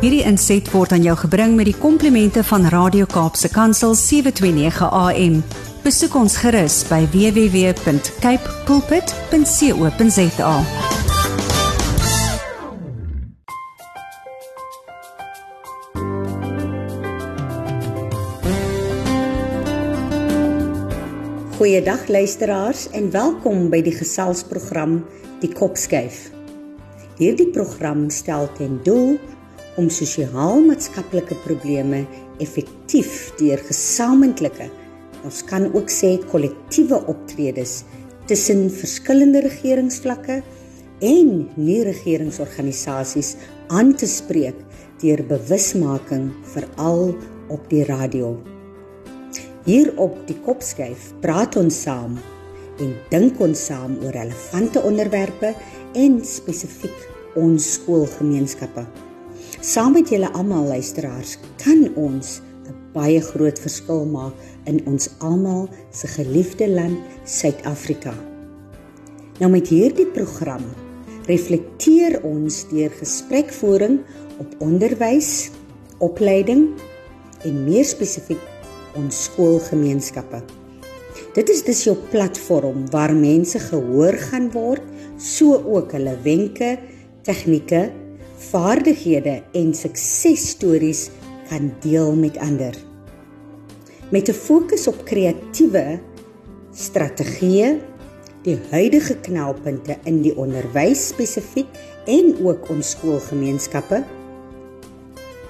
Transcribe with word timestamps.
Hierdie 0.00 0.22
inset 0.24 0.64
word 0.72 0.94
aan 0.96 1.02
jou 1.04 1.12
gebring 1.26 1.58
met 1.58 1.66
die 1.68 1.76
komplimente 1.76 2.40
van 2.48 2.62
Radio 2.72 3.04
Kaapse 3.04 3.50
Kansel 3.52 3.92
729 3.92 4.86
AM. 4.96 5.34
Besoek 5.84 6.14
ons 6.16 6.38
gerus 6.40 6.78
by 6.88 7.02
www.cape 7.12 8.54
pulpit.co.za. 8.64 10.54
Goeiedag 21.58 22.08
luisteraars 22.08 22.86
en 22.96 23.10
welkom 23.12 23.68
by 23.68 23.82
die 23.84 23.92
geselsprogram 24.00 25.02
Die 25.44 25.52
Kopskuif. 25.52 26.30
Hierdie 27.20 27.50
program 27.52 28.08
stel 28.08 28.48
ten 28.56 28.80
doel 28.88 29.20
om 29.80 29.88
sosiaal-maatskaplike 29.88 31.38
probleme 31.46 32.04
effektief 32.44 33.30
deur 33.40 33.60
gesamentlike, 33.64 34.68
ons 35.24 35.40
kan 35.48 35.68
ook 35.72 35.88
sê 35.92 36.18
kollektiewe 36.28 36.98
optredes 37.08 37.80
tussen 38.28 38.66
verskillende 38.72 39.42
regeringsvlakke 39.46 40.40
en 41.04 41.30
nie-regeringsorganisasies 41.56 43.34
aan 43.72 43.94
te 43.96 44.08
spreek 44.10 44.58
deur 45.00 45.24
bewusmaking 45.28 46.28
veral 46.52 47.14
op 47.48 47.68
die 47.72 47.86
radio. 47.88 48.34
Hier 49.64 49.92
op 50.00 50.18
die 50.28 50.36
Kopskyf 50.44 51.10
praat 51.24 51.56
ons 51.60 51.82
saam 51.86 52.18
en 52.80 52.96
dink 53.12 53.40
ons 53.44 53.68
saam 53.70 53.96
oor 54.04 54.16
relevante 54.16 54.80
onderwerpe 54.84 55.54
en 55.96 56.20
spesifiek 56.24 57.06
ons 57.40 57.74
skoolgemeenskappe. 57.78 58.84
Saam 59.60 59.92
met 59.92 60.08
julle 60.08 60.30
almal 60.32 60.70
luisteraars 60.72 61.34
kan 61.60 61.82
ons 61.94 62.40
'n 62.40 62.76
baie 62.94 63.20
groot 63.20 63.58
verskil 63.60 64.06
maak 64.08 64.32
in 64.64 64.80
ons 64.86 65.10
almal 65.18 65.68
se 65.92 66.06
geliefde 66.06 66.68
land 66.68 66.96
Suid-Afrika. 67.24 68.14
Nou 69.38 69.50
met 69.50 69.68
hierdie 69.68 70.06
program 70.06 70.64
reflekteer 71.28 72.22
ons 72.24 72.68
deur 72.70 72.90
gesprekvoering 72.90 74.00
op 74.38 74.48
onderwys, 74.58 75.50
opleiding 75.98 76.68
en 77.44 77.64
meer 77.64 77.84
spesifiek 77.84 78.40
ons 78.96 79.24
skoolgemeenskappe. 79.24 80.40
Dit 81.34 81.48
is 81.48 81.62
dus 81.62 81.84
jou 81.84 81.96
platform 82.10 82.90
waar 82.90 83.14
mense 83.14 83.58
gehoor 83.58 84.16
gaan 84.16 84.50
word, 84.52 84.82
so 85.18 85.52
ook 85.52 85.92
hulle 85.92 86.16
wenke, 86.22 86.78
tegnieke, 87.22 87.90
vaardighede 88.40 89.42
en 89.52 89.74
suksesstories 89.76 91.08
kan 91.50 91.72
deel 91.84 92.14
met 92.16 92.38
ander. 92.40 92.74
Met 94.10 94.28
'n 94.28 94.32
fokus 94.32 94.86
op 94.86 95.04
kreatiewe 95.04 96.00
strategieë, 96.72 97.78
die 98.42 98.58
huidige 98.70 99.16
knelpunte 99.20 99.96
in 100.04 100.22
die 100.22 100.36
onderwys 100.36 101.08
spesifiek 101.08 101.68
en 102.06 102.36
ook 102.44 102.68
ons 102.70 102.90
skoolgemeenskappe, 102.90 104.04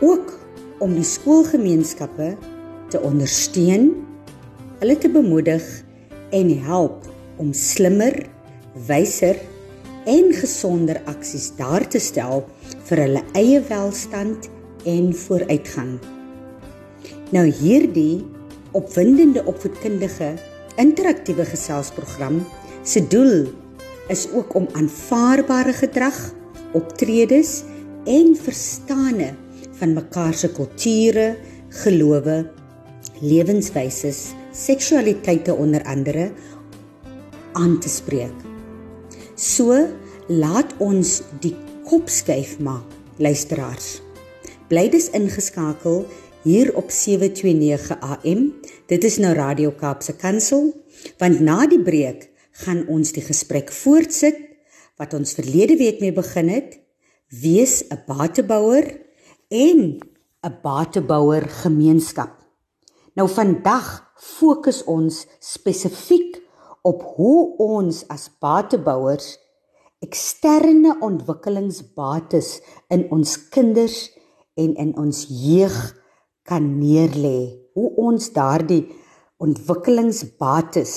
ook 0.01 0.39
om 0.79 0.95
die 0.95 1.05
skoolgemeenskappe 1.05 2.37
te 2.89 3.01
ondersteun, 3.01 3.93
hulle 4.79 4.99
te 4.99 5.11
bemoedig 5.11 5.85
en 6.31 6.59
help 6.65 7.07
om 7.37 7.53
slimmer, 7.53 8.27
wyser 8.87 9.37
en 10.05 10.33
gesonder 10.33 11.01
aksies 11.05 11.53
daar 11.57 11.89
te 11.89 11.99
stel 11.99 12.45
vir 12.91 13.05
hulle 13.05 13.23
eie 13.39 13.61
welstand 13.69 14.49
en 14.91 15.13
vooruitgang. 15.15 15.99
Nou 17.31 17.47
hierdie 17.47 18.25
opwindende 18.75 19.45
opvoedkundige 19.47 20.33
interaktiewe 20.81 21.47
geselsprogram 21.47 22.41
se 22.83 23.05
doel 23.07 23.47
is 24.11 24.27
ook 24.35 24.57
om 24.59 24.67
aanvaarbare 24.75 25.77
gedrag, 25.79 26.19
optredes 26.75 27.61
en 28.11 28.35
verstande 28.35 29.33
van 29.79 29.95
mekaar 29.95 30.35
se 30.35 30.51
kulture, 30.51 31.37
gelowe 31.85 32.43
lewenswyse, 33.23 34.11
seksualiteite 34.51 35.55
onder 35.55 35.85
andere 35.87 36.31
aan 37.55 37.79
te 37.79 37.89
spreek. 37.89 38.35
So 39.39 39.79
laat 40.27 40.75
ons 40.83 41.21
die 41.43 41.55
kop 41.91 42.07
skuif 42.07 42.61
maak, 42.63 42.87
luisteraars. 43.19 43.97
Bly 44.71 44.85
dus 44.93 45.09
ingeskakel 45.11 46.05
hier 46.45 46.69
op 46.79 46.93
729 46.95 47.97
AM. 47.99 48.45
Dit 48.87 49.07
is 49.09 49.17
nou 49.19 49.33
Radio 49.35 49.73
Kaapse 49.75 50.15
Kansel, 50.15 50.69
want 51.19 51.43
na 51.43 51.65
die 51.67 51.81
breek 51.83 52.29
gaan 52.63 52.85
ons 52.87 53.11
die 53.17 53.25
gesprek 53.27 53.75
voortsit 53.75 54.39
wat 55.03 55.19
ons 55.19 55.35
verlede 55.35 55.81
week 55.83 55.99
mee 55.99 56.15
begin 56.15 56.53
het. 56.55 56.79
Wees 57.27 57.83
'n 57.91 57.99
batebouer 58.07 58.87
en 59.51 59.99
'n 60.47 60.55
batebouer 60.63 61.43
gemeenskap. 61.67 62.39
Nou 63.19 63.27
vandag 63.27 64.15
fokus 64.15 64.85
ons 64.85 65.27
spesifiek 65.41 66.39
op 66.83 67.03
hoe 67.17 67.57
ons 67.59 68.05
as 68.09 68.31
batebouers 68.39 69.39
eksterne 70.01 70.95
ontwikkelingsbates 71.05 72.55
in 72.89 73.05
ons 73.13 73.37
kinders 73.53 74.09
en 74.57 74.73
in 74.81 74.95
ons 74.99 75.27
jeug 75.29 75.77
kan 76.49 76.65
neerlê. 76.81 77.61
Hoe 77.77 77.91
ons 78.01 78.31
daardie 78.33 78.87
ontwikkelingsbates 79.41 80.95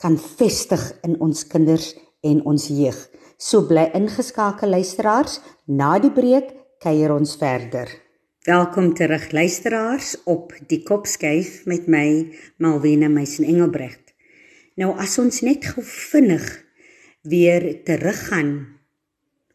kan 0.00 0.16
vestig 0.18 0.84
in 1.06 1.18
ons 1.20 1.42
kinders 1.46 1.92
en 2.26 2.40
ons 2.48 2.68
jeug. 2.70 2.98
So 3.40 3.66
bly 3.68 3.88
ingeskakel 3.96 4.72
luisteraars, 4.76 5.40
na 5.66 5.98
die 6.00 6.12
breek 6.12 6.54
kuier 6.80 7.12
ons 7.14 7.34
verder. 7.40 7.90
Welkom 8.46 8.94
terug 8.96 9.30
luisteraars 9.36 10.14
op 10.24 10.54
die 10.70 10.80
Kopskyf 10.86 11.66
met 11.68 11.88
my 11.92 12.06
Malwena 12.62 13.10
Meisen 13.12 13.44
Engelbrecht. 13.44 14.14
Nou 14.80 14.94
as 14.96 15.18
ons 15.20 15.42
net 15.44 15.66
gou 15.72 15.84
vinnig 15.84 16.46
weer 17.22 17.82
teruggaan 17.84 18.80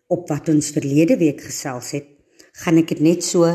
op 0.07 0.29
wat 0.29 0.49
ons 0.49 0.69
verlede 0.75 1.17
week 1.17 1.41
gesels 1.47 1.91
het, 1.97 2.07
gaan 2.61 2.77
ek 2.81 2.93
dit 2.93 3.01
net 3.03 3.25
so 3.25 3.49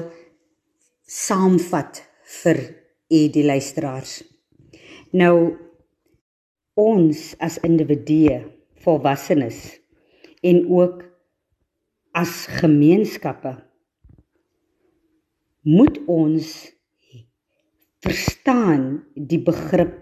saamvat 1.07 2.03
vir 2.43 2.61
u 3.11 3.21
die 3.35 3.45
luisteraars. 3.47 4.21
Nou 5.15 5.57
ons 6.79 7.23
as 7.43 7.59
individue, 7.67 8.43
volwassenes 8.81 9.59
en 10.47 10.63
ook 10.71 11.03
as 12.17 12.47
gemeenskappe 12.61 13.55
moet 15.69 15.99
ons 16.09 16.47
verstaan 18.01 19.03
die 19.15 19.41
begrip 19.45 19.99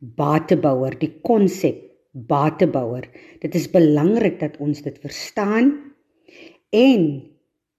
batebouer, 0.00 0.96
die 0.98 1.12
konsep 1.24 1.93
batebouer. 2.14 3.08
Dit 3.42 3.54
is 3.58 3.66
belangrik 3.70 4.38
dat 4.40 4.56
ons 4.62 4.82
dit 4.82 4.98
verstaan 5.02 5.74
en 6.70 7.02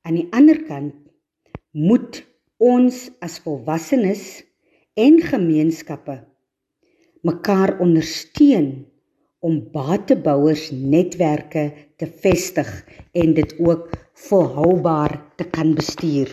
aan 0.06 0.20
die 0.20 0.28
ander 0.36 0.60
kant 0.68 0.94
moet 1.72 2.22
ons 2.62 3.08
as 3.24 3.40
volwassenes 3.44 4.44
en 4.96 5.20
gemeenskappe 5.24 6.20
mekaar 7.26 7.80
ondersteun 7.82 8.86
om 9.46 9.58
batebouers 9.74 10.70
netwerke 10.72 11.66
te 11.98 12.08
vestig 12.22 12.70
en 13.14 13.34
dit 13.38 13.56
ook 13.60 13.90
volhoubaar 14.28 15.18
te 15.38 15.48
kan 15.50 15.74
bestuur. 15.78 16.32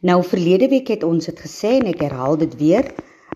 Nou 0.00 0.20
verlede 0.24 0.68
week 0.72 0.90
het 0.90 1.04
ons 1.06 1.28
dit 1.30 1.40
gesê 1.44 1.76
en 1.78 1.88
ek 1.92 2.02
herhaal 2.06 2.38
dit 2.40 2.54
weer. 2.60 2.90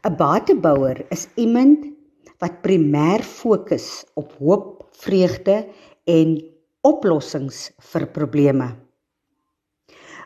'n 0.05 0.17
Batebouer 0.17 1.05
is 1.11 1.29
iemand 1.37 1.94
wat 2.43 2.63
primêr 2.63 3.23
fokus 3.23 4.05
op 4.19 4.33
hoop, 4.39 4.85
vreugde 5.05 5.65
en 6.05 6.37
oplossings 6.85 7.71
vir 7.93 8.07
probleme. 8.13 8.69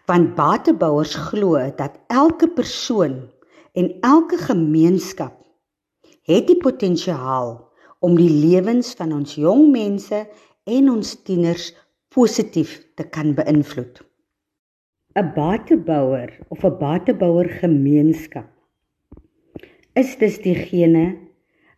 Want 0.09 0.35
batebouers 0.37 1.15
glo 1.29 1.61
dat 1.77 1.99
elke 2.09 2.49
persoon 2.49 3.29
en 3.77 3.91
elke 4.01 4.39
gemeenskap 4.41 5.37
het 6.29 6.49
die 6.49 6.59
potensiaal 6.61 7.57
om 8.05 8.17
die 8.17 8.31
lewens 8.31 8.95
van 8.97 9.13
ons 9.13 9.37
jong 9.37 9.69
mense 9.73 10.25
en 10.69 10.91
ons 10.91 11.15
tieners 11.25 11.73
positief 12.15 12.79
te 12.97 13.05
kan 13.05 13.35
beïnvloed. 13.37 14.01
'n 15.19 15.33
batebouer 15.35 16.31
of 16.49 16.65
'n 16.65 16.79
batebouer 16.79 17.49
gemeenskap 17.61 18.49
is 19.99 20.17
dis 20.21 20.37
diegene 20.39 21.28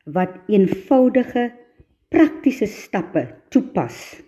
wat 0.05 0.33
eenvoudige 0.49 1.51
praktiese 2.09 2.67
stappe 2.67 3.27
toepas 3.51 4.21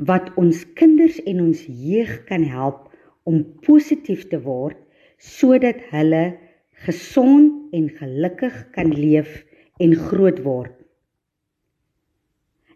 wat 0.00 0.30
ons 0.40 0.62
kinders 0.78 1.18
en 1.28 1.42
ons 1.44 1.60
jeug 1.66 2.12
kan 2.28 2.44
help 2.48 2.88
om 3.28 3.42
positief 3.66 4.26
te 4.30 4.40
word 4.40 4.78
sodat 5.20 5.82
hulle 5.92 6.38
gesond 6.86 7.74
en 7.76 7.90
gelukkig 7.98 8.54
kan 8.72 8.92
leef 8.96 9.42
en 9.80 9.92
groot 9.94 10.40
word. 10.44 10.72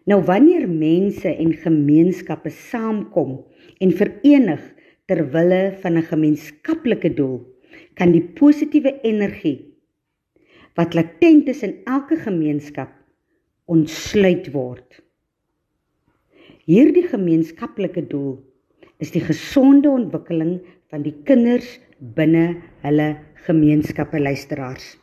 Nou 0.05 0.21
wanneer 0.27 0.67
mense 0.69 1.29
en 1.29 1.53
gemeenskappe 1.63 2.51
saamkom 2.53 3.39
en 3.81 3.95
verenig 3.97 4.61
ter 5.09 5.23
wille 5.33 5.73
van 5.81 5.97
'n 5.97 6.09
gemeenskaplike 6.11 7.13
doel, 7.17 7.41
kan 7.97 8.11
die 8.11 8.21
positiewe 8.21 9.01
energie 9.01 9.74
wat 10.75 10.93
latent 10.93 11.47
is 11.51 11.63
in 11.63 11.77
elke 11.85 12.17
gemeenskap 12.19 12.91
ontsluit 13.71 14.51
word. 14.53 15.01
Hierdie 16.65 17.05
gemeenskaplike 17.07 18.05
doel 18.09 18.37
is 19.03 19.11
die 19.13 19.23
gesonde 19.23 19.89
ontwikkeling 19.91 20.59
van 20.91 21.03
die 21.05 21.15
kinders 21.27 21.77
binne 22.15 22.61
hulle 22.83 23.15
gemeenskappe 23.47 24.19
luisteraars. 24.19 24.95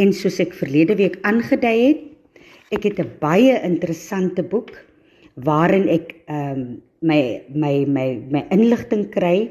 En 0.00 0.12
soos 0.16 0.38
ek 0.42 0.56
verlede 0.56 0.96
week 0.98 1.18
aangedui 1.28 1.76
het, 1.82 2.04
ek 2.72 2.84
het 2.84 2.98
'n 3.00 3.10
baie 3.20 3.54
interessante 3.62 4.42
boek 4.42 4.72
waarin 5.34 5.88
ek 5.88 6.14
ehm 6.26 6.60
um, 6.60 6.82
my 7.00 7.42
my 7.54 7.84
my 7.86 8.18
my 8.30 8.42
inligting 8.50 9.06
kry 9.14 9.48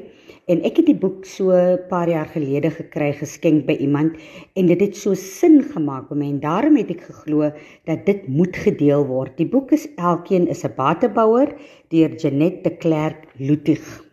en 0.48 0.60
ek 0.64 0.80
het 0.80 0.88
die 0.88 1.00
boek 1.00 1.24
so 1.28 1.52
'n 1.52 1.80
paar 1.88 2.08
jaar 2.08 2.28
gelede 2.28 2.70
gekry 2.70 3.12
geskenk 3.12 3.66
by 3.66 3.76
iemand 3.80 4.16
en 4.56 4.66
dit 4.66 4.80
het 4.80 4.96
so 4.96 5.14
sin 5.14 5.62
gemaak 5.62 6.08
vir 6.08 6.16
my 6.16 6.28
en 6.28 6.40
daarom 6.40 6.76
het 6.76 6.90
ek 6.90 7.02
geglo 7.08 7.52
dat 7.86 8.04
dit 8.06 8.28
moet 8.28 8.56
gedeel 8.56 9.04
word. 9.06 9.36
Die 9.36 9.48
boek 9.48 9.72
is 9.72 9.88
Elkeen 9.96 10.48
is 10.48 10.64
'n 10.64 10.74
batebouer 10.76 11.56
deur 11.88 12.16
Janet 12.16 12.64
de 12.64 12.76
Klerk 12.76 13.28
Lutig. 13.38 14.04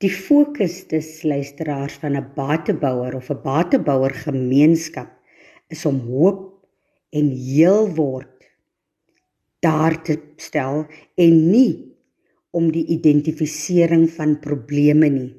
Die 0.00 0.10
fokus 0.10 0.86
des 0.88 1.22
luisteraars 1.22 1.98
van 2.00 2.16
'n 2.16 2.32
batebouer 2.34 3.14
of 3.16 3.30
'n 3.30 3.42
batebouer 3.42 4.14
gemeenskap 4.14 5.10
is 5.68 5.84
om 5.84 6.00
hoop 6.00 6.64
en 7.10 7.28
heel 7.28 7.88
word 7.94 8.37
daar 9.64 9.96
te 10.06 10.18
stel 10.36 10.86
en 11.16 11.36
nie 11.50 11.96
om 12.50 12.70
die 12.72 12.86
identifisering 12.94 14.06
van 14.10 14.38
probleme 14.40 15.10
nie. 15.12 15.32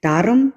Daarom 0.00 0.48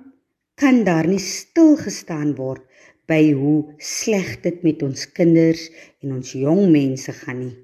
kan 0.59 0.83
daar 0.83 1.07
nie 1.07 1.21
stil 1.23 1.75
gestaan 1.79 2.35
word 2.37 2.65
by 3.09 3.31
hoe 3.33 3.73
sleg 3.81 4.35
dit 4.43 4.61
met 4.63 4.83
ons 4.85 5.07
kinders 5.17 5.65
en 6.03 6.13
ons 6.19 6.35
jong 6.35 6.67
mense 6.71 7.13
gaan 7.23 7.39
nie, 7.41 7.55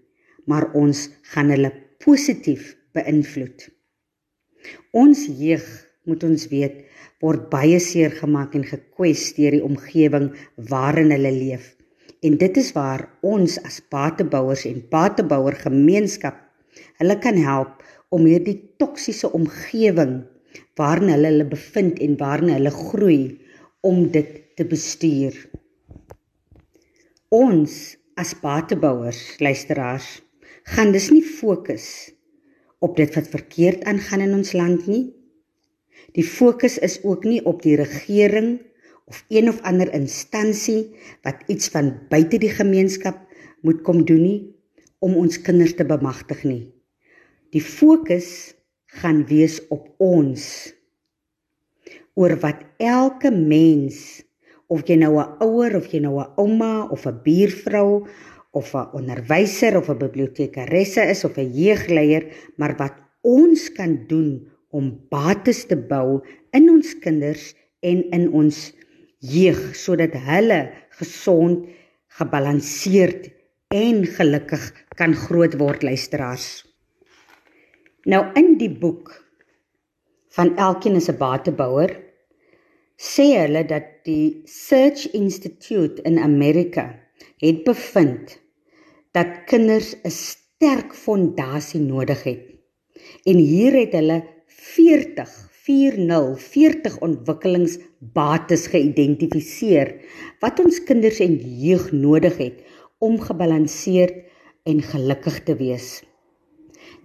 maar 0.50 0.72
ons 0.74 1.08
gaan 1.34 1.52
hulle 1.54 1.72
positief 2.02 2.74
beïnvloed. 2.98 3.68
Ons 4.96 5.28
jeug, 5.30 5.66
moet 6.10 6.24
ons 6.26 6.48
weet, 6.50 6.82
word 7.22 7.50
baie 7.52 7.78
seer 7.82 8.14
gemaak 8.18 8.56
en 8.58 8.66
gekwes 8.66 9.32
deur 9.38 9.54
die 9.58 9.66
omgewing 9.66 10.32
waarin 10.72 11.14
hulle 11.14 11.34
leef. 11.34 11.75
En 12.26 12.38
dit 12.42 12.58
is 12.58 12.72
waar 12.74 13.06
ons 13.22 13.58
as 13.68 13.82
patebouers 13.94 14.66
en 14.70 14.80
patebouer 14.90 15.58
gemeenskap 15.62 16.40
hulle 17.00 17.18
kan 17.24 17.38
help 17.38 17.84
om 18.16 18.26
hierdie 18.26 18.58
toksiese 18.82 19.30
omgewing 19.38 20.24
waarin 20.80 21.12
hulle 21.14 21.32
hulle 21.32 21.48
bevind 21.52 22.00
en 22.04 22.16
waarin 22.20 22.54
hulle 22.56 22.74
groei 22.74 23.22
om 23.86 24.08
dit 24.12 24.32
te 24.58 24.66
bestuur. 24.66 25.36
Ons 27.36 27.96
as 28.16 28.32
patebouers, 28.40 29.22
luisteraars, 29.44 30.08
gaan 30.72 30.94
dus 30.96 31.12
nie 31.12 31.24
fokus 31.24 31.88
op 32.86 32.96
dit 32.98 33.12
wat 33.18 33.28
verkeerd 33.34 33.84
aangaan 33.90 34.24
in 34.26 34.38
ons 34.38 34.54
land 34.56 34.88
nie. 34.90 35.06
Die 36.16 36.26
fokus 36.26 36.78
is 36.80 37.02
ook 37.04 37.28
nie 37.28 37.42
op 37.46 37.62
die 37.66 37.76
regering 37.80 38.56
of 39.06 39.26
een 39.30 39.50
of 39.50 39.62
ander 39.62 39.92
instansie 39.94 40.96
wat 41.26 41.44
iets 41.48 41.70
van 41.74 41.94
buite 42.10 42.40
die 42.42 42.54
gemeenskap 42.54 43.22
moet 43.62 43.82
kom 43.86 44.06
doen 44.06 44.22
nie 44.22 44.40
om 45.06 45.18
ons 45.20 45.38
kinders 45.42 45.76
te 45.78 45.86
bemagtig 45.86 46.44
nie. 46.44 46.64
Die 47.54 47.62
fokus 47.62 48.56
gaan 49.02 49.26
wees 49.30 49.60
op 49.74 49.88
ons 50.02 50.74
oor 52.16 52.36
wat 52.42 52.64
elke 52.82 53.32
mens 53.32 54.24
of 54.72 54.86
jy 54.90 54.98
nou 54.98 55.20
'n 55.20 55.38
ouer 55.44 55.76
of 55.78 55.92
jy 55.94 56.00
nou 56.00 56.18
'n 56.20 56.34
ouma 56.42 56.88
of 56.90 57.06
'n 57.06 57.22
buurvrou 57.24 58.08
of 58.52 58.74
'n 58.74 58.90
onderwyser 58.98 59.78
of 59.78 59.90
'n 59.90 59.98
bibliotekaresse 60.00 61.02
is 61.02 61.24
of 61.24 61.38
'n 61.38 61.52
jeugleier, 61.54 62.24
maar 62.58 62.76
wat 62.78 62.96
ons 63.22 63.72
kan 63.72 64.06
doen 64.08 64.48
om 64.70 65.00
bates 65.10 65.66
te 65.66 65.76
bou 65.76 66.22
in 66.52 66.70
ons 66.70 67.00
kinders 67.00 67.54
en 67.80 68.10
in 68.10 68.32
ons 68.32 68.74
jeug 69.32 69.76
sodat 69.78 70.14
hulle 70.28 70.60
gesond, 71.00 71.68
gebalanseerd 72.18 73.30
en 73.74 74.06
gelukkig 74.06 74.72
kan 74.96 75.16
groot 75.16 75.58
word 75.60 75.84
luisteraars. 75.84 76.64
Nou 78.06 78.22
in 78.38 78.56
die 78.62 78.72
boek 78.72 79.12
van 80.36 80.56
elkeen 80.58 80.96
is 81.02 81.10
'n 81.10 81.18
batebouer 81.18 81.92
sê 82.96 83.26
hulle 83.36 83.66
dat 83.66 83.88
die 84.08 84.42
Search 84.46 85.12
Institute 85.14 86.02
in 86.02 86.20
Amerika 86.20 86.86
het 87.44 87.64
bevind 87.64 88.40
dat 89.12 89.44
kinders 89.46 89.96
'n 90.04 90.12
sterk 90.12 90.94
fondasie 90.94 91.82
nodig 91.82 92.24
het. 92.24 92.44
En 93.24 93.38
hier 93.38 93.74
het 93.74 93.92
hulle 93.92 94.24
40 94.48 95.32
40 95.66 97.00
ontwikkelingsbates 97.02 98.68
geïdentifiseer 98.70 99.96
wat 100.44 100.60
ons 100.62 100.78
kinders 100.86 101.18
en 101.26 101.40
jeug 101.62 101.88
nodig 101.92 102.38
het 102.38 102.60
om 103.02 103.18
gebalanseerd 103.18 104.20
en 104.70 104.84
gelukkig 104.86 105.40
te 105.48 105.56
wees. 105.58 106.04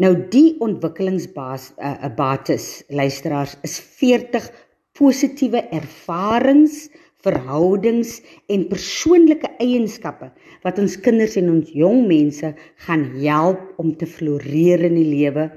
Nou 0.01 0.13
die 0.33 0.59
ontwikkelingsbates 0.61 1.71
uh, 1.81 2.97
luisteraars 3.01 3.57
is 3.65 3.79
40 3.81 4.51
positiewe 4.97 5.63
ervarings, 5.73 6.91
verhoudings 7.25 8.21
en 8.49 8.69
persoonlike 8.69 9.49
eienskappe 9.61 10.31
wat 10.65 10.79
ons 10.81 11.01
kinders 11.01 11.37
en 11.41 11.49
ons 11.53 11.73
jong 11.73 12.07
mense 12.09 12.55
gaan 12.87 13.05
help 13.21 13.81
om 13.81 13.97
te 13.97 14.09
floreer 14.09 14.85
in 14.89 14.97
die 15.01 15.09
lewe 15.09 15.49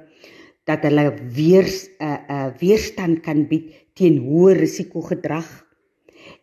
dat 0.70 0.84
hulle 0.88 1.14
weer 1.36 1.68
'n 1.68 1.76
uh, 1.76 2.14
eh, 2.14 2.20
uh, 2.30 2.46
eh, 2.46 2.50
weerstand 2.60 3.22
kan 3.22 3.48
bied 3.48 3.72
teen 3.94 4.18
hoë 4.24 4.54
risiko 4.58 5.02
gedrag 5.02 5.50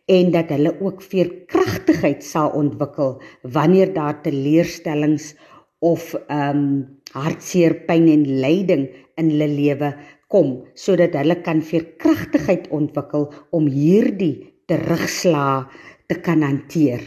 en 0.05 0.31
dat 0.31 0.49
hulle 0.49 0.75
ook 0.79 1.01
veerkragtigheid 1.01 2.23
sal 2.23 2.49
ontwikkel 2.57 3.21
wanneer 3.41 3.93
daar 3.93 4.21
teleurstellings 4.21 5.35
of 5.79 6.13
ehm 6.27 6.57
um, 6.57 6.99
hartseer 7.11 7.73
pyn 7.87 8.07
en 8.07 8.23
lyding 8.39 8.87
in 9.19 9.31
hulle 9.33 9.47
lewe 9.47 9.89
kom 10.31 10.61
sodat 10.79 11.17
hulle 11.19 11.41
kan 11.43 11.59
veerkragtigheid 11.61 12.69
ontwikkel 12.71 13.27
om 13.51 13.67
hierdie 13.67 14.53
terugslag 14.71 15.67
te 16.07 16.15
kan 16.23 16.43
hanteer. 16.43 17.03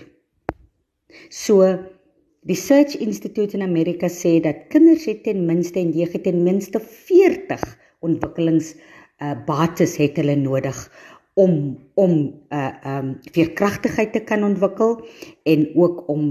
So 1.31 1.65
Die 2.45 2.57
Search 2.61 3.01
Institute 3.01 3.57
in 3.57 3.63
Amerika 3.65 4.11
sê 4.13 4.35
dat 4.45 4.67
kinders 4.69 5.07
het 5.09 5.23
ten 5.25 5.47
minste 5.49 5.81
en 5.81 5.95
jeug 5.97 6.13
het 6.13 6.27
ten 6.27 6.43
minste 6.45 6.77
40 6.81 7.63
ontwikkelings 8.05 8.75
uh 9.25 9.33
bates 9.47 9.95
het 9.97 10.21
hulle 10.21 10.35
nodig 10.37 10.77
om 11.41 11.55
om 11.95 12.13
uh 12.53 12.91
um 12.91 13.15
veerkragtigheid 13.33 14.13
te 14.13 14.21
kan 14.29 14.45
ontwikkel 14.45 14.99
en 15.49 15.65
ook 15.73 16.05
om 16.13 16.27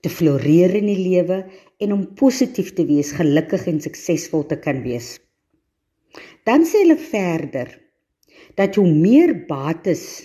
te 0.00 0.08
floreer 0.08 0.78
in 0.80 0.88
die 0.88 1.02
lewe 1.02 1.42
en 1.84 1.92
om 1.92 2.08
positief 2.16 2.72
te 2.72 2.88
wees, 2.88 3.12
gelukkig 3.12 3.68
en 3.68 3.84
suksesvol 3.84 4.48
te 4.48 4.56
kan 4.56 4.80
wees. 4.88 5.18
Dan 6.48 6.64
sê 6.64 6.86
hulle 6.86 6.96
verder 6.96 7.76
dat 8.56 8.80
hoe 8.80 8.88
meer 8.88 9.36
bates 9.52 10.24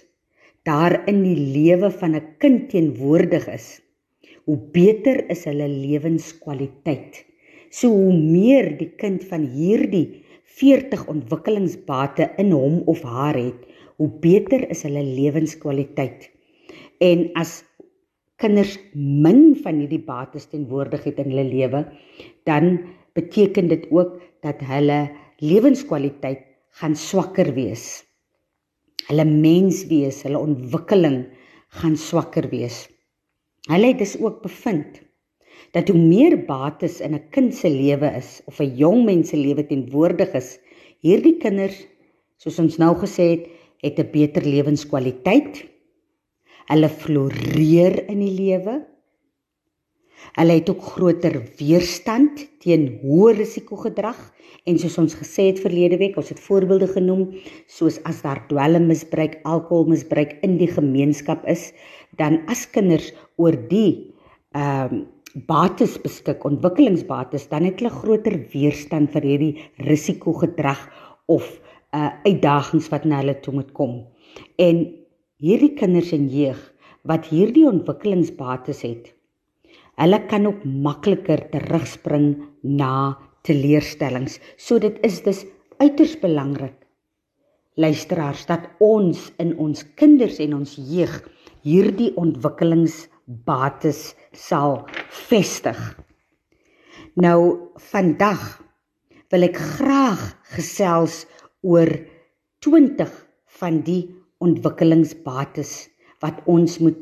daar 0.64 1.02
in 1.04 1.20
die 1.28 1.52
lewe 1.60 1.92
van 1.92 2.16
'n 2.16 2.28
kind 2.40 2.70
teenwoordig 2.70 3.52
is, 3.52 3.81
hoe 4.52 4.60
beter 4.76 5.22
is 5.32 5.46
hulle 5.48 5.64
lewenskwaliteit. 5.72 7.22
So 7.72 7.88
hoe 7.88 8.12
meer 8.12 8.74
die 8.76 8.90
kind 9.00 9.24
van 9.30 9.46
hierdie 9.48 10.26
40 10.60 11.06
ontwikkelingsbate 11.14 12.34
in 12.42 12.52
hom 12.52 12.82
of 12.92 13.00
haar 13.08 13.40
het, 13.40 13.64
hoe 13.96 14.10
beter 14.20 14.66
is 14.74 14.84
hulle 14.84 15.06
lewenskwaliteit. 15.08 16.28
En 17.00 17.30
as 17.40 17.62
kinders 18.44 18.76
min 18.92 19.54
van 19.64 19.80
hierdie 19.80 20.04
bates 20.04 20.50
teenwoordig 20.52 21.08
het 21.08 21.24
in 21.24 21.32
hulle 21.32 21.48
lewe, 21.48 21.86
dan 22.44 22.74
beteken 23.16 23.72
dit 23.72 23.88
ook 23.88 24.20
dat 24.44 24.60
hulle 24.68 25.06
lewenskwaliteit 25.40 26.44
gaan 26.82 27.00
swakker 27.00 27.54
wees. 27.56 28.02
Hulle 29.08 29.24
menswees, 29.32 30.26
hulle 30.28 30.44
ontwikkeling 30.44 31.22
gaan 31.80 31.96
swakker 31.96 32.52
wees. 32.52 32.90
Hulle 33.70 33.88
het 33.92 33.98
dus 34.02 34.18
ook 34.18 34.42
bevind 34.42 35.02
dat 35.72 35.88
hoe 35.88 35.98
meer 35.98 36.36
bates 36.46 37.00
in 37.00 37.14
'n 37.14 37.30
kind 37.30 37.56
se 37.56 37.70
lewe 37.70 38.10
is 38.18 38.42
of 38.46 38.60
'n 38.60 38.76
jong 38.76 39.06
mens 39.06 39.30
se 39.30 39.38
lewe 39.38 39.66
teenwoordig 39.66 40.34
is, 40.34 40.60
hierdie 41.00 41.38
kinders, 41.38 41.88
soos 42.38 42.60
ons 42.60 42.78
nou 42.78 42.96
gesê 42.96 43.30
het, 43.30 43.48
het 43.82 44.00
'n 44.00 44.12
beter 44.12 44.44
lewenskwaliteit. 44.46 45.66
Hulle 46.66 46.90
floreer 46.90 48.10
in 48.10 48.20
die 48.20 48.34
lewe. 48.34 48.91
Hulle 50.38 50.58
het 50.60 50.70
ook 50.72 50.84
groter 50.96 51.40
weerstand 51.60 52.46
teen 52.64 52.88
hoë 53.02 53.36
risiko 53.40 53.80
gedrag 53.84 54.20
en 54.70 54.78
soos 54.80 54.98
ons 55.02 55.16
gesê 55.18 55.50
het 55.50 55.62
verlede 55.64 55.98
week, 56.02 56.18
ons 56.20 56.30
het 56.32 56.40
voorbeelde 56.40 56.88
genoem, 56.94 57.26
soos 57.68 57.98
as 58.08 58.22
daar 58.24 58.44
dwelmmisbruik, 58.50 59.40
alkoholmisbruik 59.44 60.38
in 60.46 60.60
die 60.62 60.70
gemeenskap 60.72 61.44
is, 61.50 61.72
dan 62.20 62.42
as 62.52 62.68
kinders 62.70 63.12
oor 63.42 63.58
die 63.72 64.14
ehm 64.56 65.02
um, 65.02 65.10
bates 65.48 65.94
beskik, 66.04 66.42
ontwikkelingsbates, 66.44 67.46
dan 67.48 67.64
het 67.64 67.80
hulle 67.80 67.94
groter 67.94 68.34
weerstand 68.52 69.14
vir 69.14 69.24
hierdie 69.24 69.54
risikogedrag 69.88 70.82
of 71.32 71.48
uh 71.96 72.10
uitdagings 72.26 72.90
wat 72.92 73.06
na 73.08 73.22
hulle 73.22 73.38
toe 73.44 73.54
moet 73.56 73.72
kom. 73.78 73.94
En 74.60 74.84
hierdie 75.40 75.72
kinders 75.80 76.12
en 76.16 76.28
jeug 76.32 76.60
wat 77.08 77.32
hierdie 77.32 77.64
ontwikkelingsbates 77.70 78.84
het, 78.84 79.14
hulle 80.00 80.20
kan 80.32 80.48
ook 80.48 80.64
makliker 80.64 81.44
terugspring 81.52 82.36
na 82.64 83.18
teleurstellings. 83.44 84.40
So 84.58 84.80
dit 84.80 85.00
is 85.04 85.22
dus 85.26 85.46
uiters 85.82 86.16
belangrik 86.22 86.78
luisteraars 87.80 88.46
dat 88.50 88.68
ons 88.84 89.30
in 89.40 89.56
ons 89.58 89.84
kinders 89.96 90.40
en 90.44 90.58
ons 90.60 90.74
jeug 90.76 91.14
hierdie 91.66 92.12
ontwikkelings 92.20 93.06
bates 93.48 94.12
sal 94.36 94.82
vestig. 95.28 95.80
Nou 97.16 97.72
vandag 97.92 98.44
wil 99.32 99.48
ek 99.48 99.60
graag 99.78 100.24
gesels 100.56 101.24
oor 101.64 101.90
20 102.66 103.12
van 103.62 103.80
die 103.88 104.04
ontwikkelingsbates 104.44 105.74
wat 106.22 106.42
ons 106.50 106.80
moet 106.84 106.98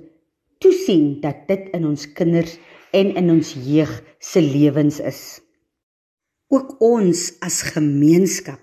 toesien 0.63 1.19
dat 1.23 1.47
dit 1.49 1.69
in 1.75 1.87
ons 1.87 2.05
kinders 2.15 2.57
en 2.91 3.13
in 3.15 3.29
ons 3.29 3.53
jeug 3.53 3.91
se 4.19 4.41
lewens 4.41 4.99
is. 4.99 5.41
Ook 6.49 6.79
ons 6.81 7.33
as 7.45 7.61
gemeenskap 7.75 8.61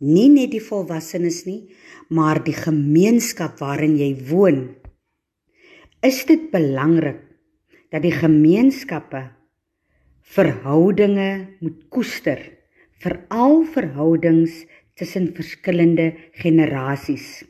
nie 0.00 0.28
net 0.28 0.50
die 0.52 0.60
volwassenes 0.60 1.46
nie, 1.46 1.72
maar 2.12 2.42
die 2.44 2.56
gemeenskap 2.56 3.60
waarin 3.62 3.96
jy 3.96 4.10
woon 4.28 4.66
is 6.04 6.20
dit 6.28 6.50
belangrik 6.52 7.22
dat 7.90 8.04
die 8.04 8.14
gemeenskappe 8.14 9.22
verhoudinge 10.36 11.30
moet 11.62 11.78
koester, 11.90 12.38
veral 13.02 13.64
verhoudings 13.72 14.64
tussen 14.98 15.30
verskillende 15.36 16.12
generasies. 16.42 17.44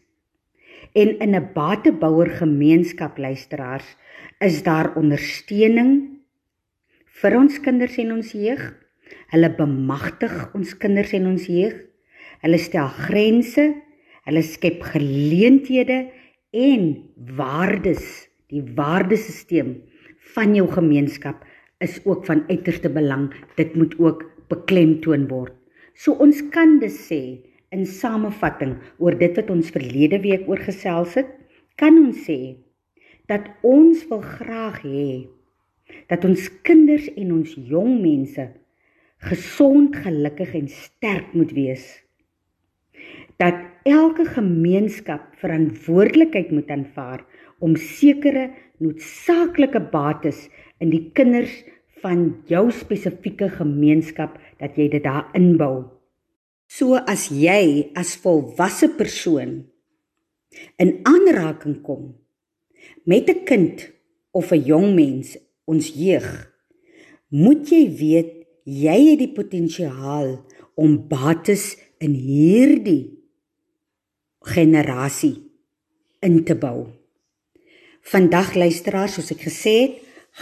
En 0.94 1.18
in 1.20 1.34
'n 1.34 1.52
batebouer 1.54 2.30
gemeenskap 2.40 3.18
luisteraars 3.18 3.96
is 4.44 4.62
daar 4.66 4.92
ondersteuning 4.98 5.92
vir 7.22 7.38
ons 7.38 7.58
kinders 7.64 7.96
en 8.02 8.12
ons 8.18 8.34
jeug. 8.36 8.62
Hulle 9.32 9.50
bemagtig 9.56 10.34
ons 10.54 10.76
kinders 10.76 11.14
en 11.16 11.30
ons 11.32 11.48
jeug. 11.48 11.76
Hulle 12.44 12.60
stel 12.60 12.88
grense, 13.08 13.64
hulle 14.28 14.42
skep 14.44 14.82
geleenthede 14.92 16.06
en 16.52 16.88
waardes 17.38 18.26
Die 18.52 18.62
waardesisteem 18.78 19.72
van 20.36 20.52
jou 20.54 20.68
gemeenskap 20.70 21.40
is 21.82 21.98
ook 22.04 22.26
van 22.28 22.44
uiterste 22.46 22.90
belang. 22.94 23.32
Dit 23.58 23.74
moet 23.74 23.96
ook 23.98 24.22
beklemtoon 24.48 25.26
word. 25.26 25.54
So 25.98 26.14
ons 26.22 26.44
kan 26.54 26.76
dus 26.78 26.94
sê 27.08 27.20
in 27.74 27.82
samevatting 27.90 28.76
oor 29.02 29.16
dit 29.18 29.34
wat 29.34 29.50
ons 29.50 29.72
verlede 29.74 30.20
week 30.22 30.46
oor 30.46 30.62
gesels 30.62 31.16
het, 31.18 31.26
kan 31.74 31.98
ons 31.98 32.22
sê 32.28 32.54
dat 33.30 33.48
ons 33.66 34.06
wil 34.10 34.22
graag 34.22 34.82
hê 34.86 35.26
dat 36.10 36.24
ons 36.26 36.48
kinders 36.66 37.06
en 37.14 37.32
ons 37.36 37.52
jong 37.68 38.00
mense 38.02 38.44
gesond, 39.26 39.94
gelukkig 39.96 40.52
en 40.58 40.68
sterk 40.70 41.32
moet 41.34 41.52
wees. 41.56 41.84
Dat 43.40 43.58
elke 43.86 44.26
gemeenskap 44.28 45.32
verantwoordelikheid 45.40 46.52
moet 46.54 46.70
aanvaar 46.70 47.24
om 47.62 47.76
sekere 47.78 48.50
noodsaaklike 48.82 49.80
bates 49.92 50.46
in 50.82 50.92
die 50.92 51.06
kinders 51.16 51.54
van 52.02 52.28
jou 52.50 52.68
spesifieke 52.74 53.48
gemeenskap 53.56 54.36
dat 54.60 54.76
jy 54.76 54.88
dit 54.92 55.04
daar 55.04 55.30
inbou. 55.38 55.88
So 56.66 56.98
as 56.98 57.28
jy 57.32 57.92
as 57.96 58.16
volwasse 58.20 58.90
persoon 58.98 59.58
in 60.82 60.98
aanraking 61.08 61.80
kom 61.86 62.14
met 63.04 63.28
'n 63.28 63.44
kind 63.44 63.92
of 64.32 64.52
'n 64.52 64.64
jong 64.64 64.94
mens, 64.94 65.38
ons 65.64 65.92
jeug, 65.94 66.52
moet 67.28 67.68
jy 67.68 67.84
weet 67.90 68.32
jy 68.64 69.10
het 69.10 69.18
die 69.18 69.32
potensiaal 69.32 70.44
om 70.74 71.08
bates 71.08 71.76
in 71.98 72.14
hierdie 72.14 73.16
generasie 74.40 75.50
in 76.20 76.44
te 76.44 76.54
bou. 76.54 76.86
Vandag 78.06 78.54
luisteraars, 78.54 79.14
soos 79.14 79.30
ek 79.30 79.46
gesê 79.48 79.74
het, 79.80 79.94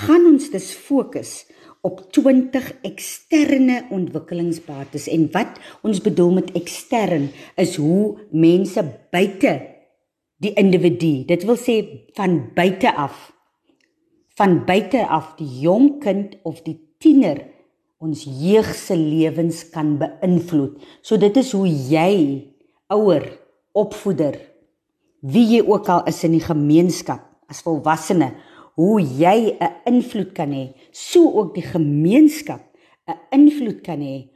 gaan 0.05 0.27
ons 0.27 0.51
dus 0.51 0.73
fokus 0.73 1.45
op 1.85 2.01
20 2.13 2.73
eksterne 2.83 3.85
ontwikkelingsbates 3.93 5.07
en 5.13 5.29
wat 5.33 5.61
ons 5.85 6.01
bedoel 6.01 6.33
met 6.41 6.53
ekstern 6.57 7.29
is 7.61 7.77
hoe 7.77 8.17
mense 8.33 8.85
buite 9.13 9.74
die 10.43 10.53
individu, 10.59 11.25
dit 11.29 11.45
wil 11.45 11.57
sê 11.57 11.79
van 12.17 12.41
buite 12.55 12.91
af 12.95 13.35
van 14.35 14.65
buite 14.67 15.05
af 15.07 15.37
die 15.39 15.47
jong 15.63 16.01
kind 16.03 16.35
of 16.43 16.63
die 16.67 16.79
tiener 16.99 17.39
ons 18.03 18.25
jeug 18.27 18.67
se 18.75 18.97
lewens 18.99 19.63
kan 19.71 19.95
beïnvloed. 20.01 20.81
So 21.07 21.17
dit 21.23 21.37
is 21.39 21.53
hoe 21.55 21.69
jy 21.69 22.15
ouer 22.93 23.29
opvoeder 23.79 24.37
wie 25.25 25.45
jy 25.55 25.63
ook 25.65 25.89
al 25.89 26.03
is 26.11 26.19
in 26.27 26.35
die 26.37 26.45
gemeenskap 26.45 27.23
as 27.49 27.63
volwassene 27.65 28.35
hoe 28.75 28.99
jy 29.01 29.55
'n 29.55 29.73
invloed 29.87 30.33
kan 30.35 30.51
hê, 30.51 30.75
so 30.91 31.31
ook 31.39 31.55
die 31.55 31.63
gemeenskap 31.63 32.61
'n 33.07 33.19
invloed 33.31 33.81
kan 33.83 34.01
hê 34.01 34.29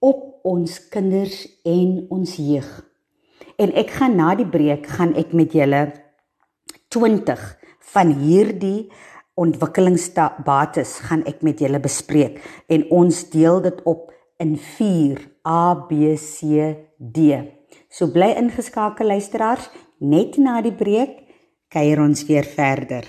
op 0.00 0.40
ons 0.42 0.88
kinders 0.88 1.46
en 1.64 2.06
ons 2.10 2.36
jeug. 2.36 2.93
En 3.56 3.70
ek 3.78 3.92
gaan 4.00 4.16
na 4.18 4.32
die 4.34 4.48
breek 4.48 4.86
gaan 4.96 5.12
ek 5.18 5.30
met 5.36 5.52
julle 5.54 5.86
20 6.94 7.42
van 7.94 8.10
hierdie 8.18 8.88
ontwikkelingsbates 9.38 10.96
gaan 11.06 11.22
ek 11.30 11.42
met 11.46 11.62
julle 11.62 11.78
bespreek 11.82 12.40
en 12.72 12.86
ons 12.94 13.20
deel 13.30 13.60
dit 13.62 13.82
op 13.90 14.10
in 14.42 14.56
4 14.58 15.20
A 15.46 15.74
B 15.86 16.16
C 16.18 16.74
D. 16.98 17.38
So 17.90 18.10
bly 18.10 18.32
ingeskakel 18.38 19.12
luisteraars 19.12 19.70
net 20.02 20.38
na 20.38 20.58
die 20.62 20.74
breek 20.74 21.20
kuier 21.70 22.02
ons 22.02 22.24
weer 22.26 22.46
verder. 22.46 23.06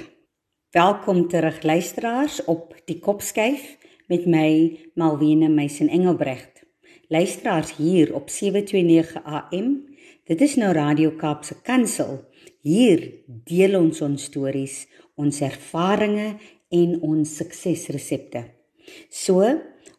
Welkom 0.75 1.25
terug 1.31 1.63
luisteraars 1.63 2.43
op 2.45 2.75
die 2.85 2.99
Kopskyf 3.01 3.77
met 4.11 4.29
my 4.29 4.77
Malwena 4.93 5.49
Meisen 5.49 5.89
Engelbrecht. 5.89 6.65
Luisteraars 7.09 7.75
hier 7.77 8.13
op 8.13 8.29
729 8.29 9.23
AM. 9.23 9.94
Dit 10.25 10.41
is 10.41 10.55
nou 10.57 10.71
Radio 10.73 11.11
Kaapse 11.13 11.53
Kansel. 11.61 12.15
Hier 12.65 13.01
deel 13.45 13.75
ons 13.77 13.99
ons 14.01 14.23
stories, 14.25 14.73
ons 15.21 15.41
ervarings 15.45 16.41
en 16.73 16.95
ons 17.05 17.33
suksesresepte. 17.37 18.41
So, 19.13 19.45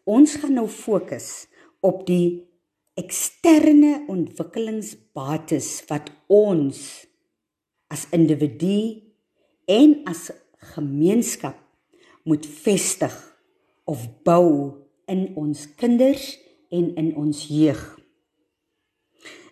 ons 0.02 0.34
gaan 0.42 0.56
nou 0.58 0.66
fokus 0.66 1.46
op 1.78 2.02
die 2.08 2.42
eksterne 2.98 4.00
ontwikkelingsbates 4.10 5.68
wat 5.92 6.10
ons 6.26 6.80
as 7.86 8.08
individu 8.10 9.06
en 9.70 10.00
as 10.10 10.32
gemeenskap 10.74 11.60
moet 12.26 12.50
vestig 12.66 13.14
of 13.86 14.02
bou 14.26 14.74
in 15.06 15.28
ons 15.38 15.68
kinders 15.78 16.32
en 16.74 16.90
in 16.98 17.14
ons 17.14 17.46
jeug. 17.46 17.95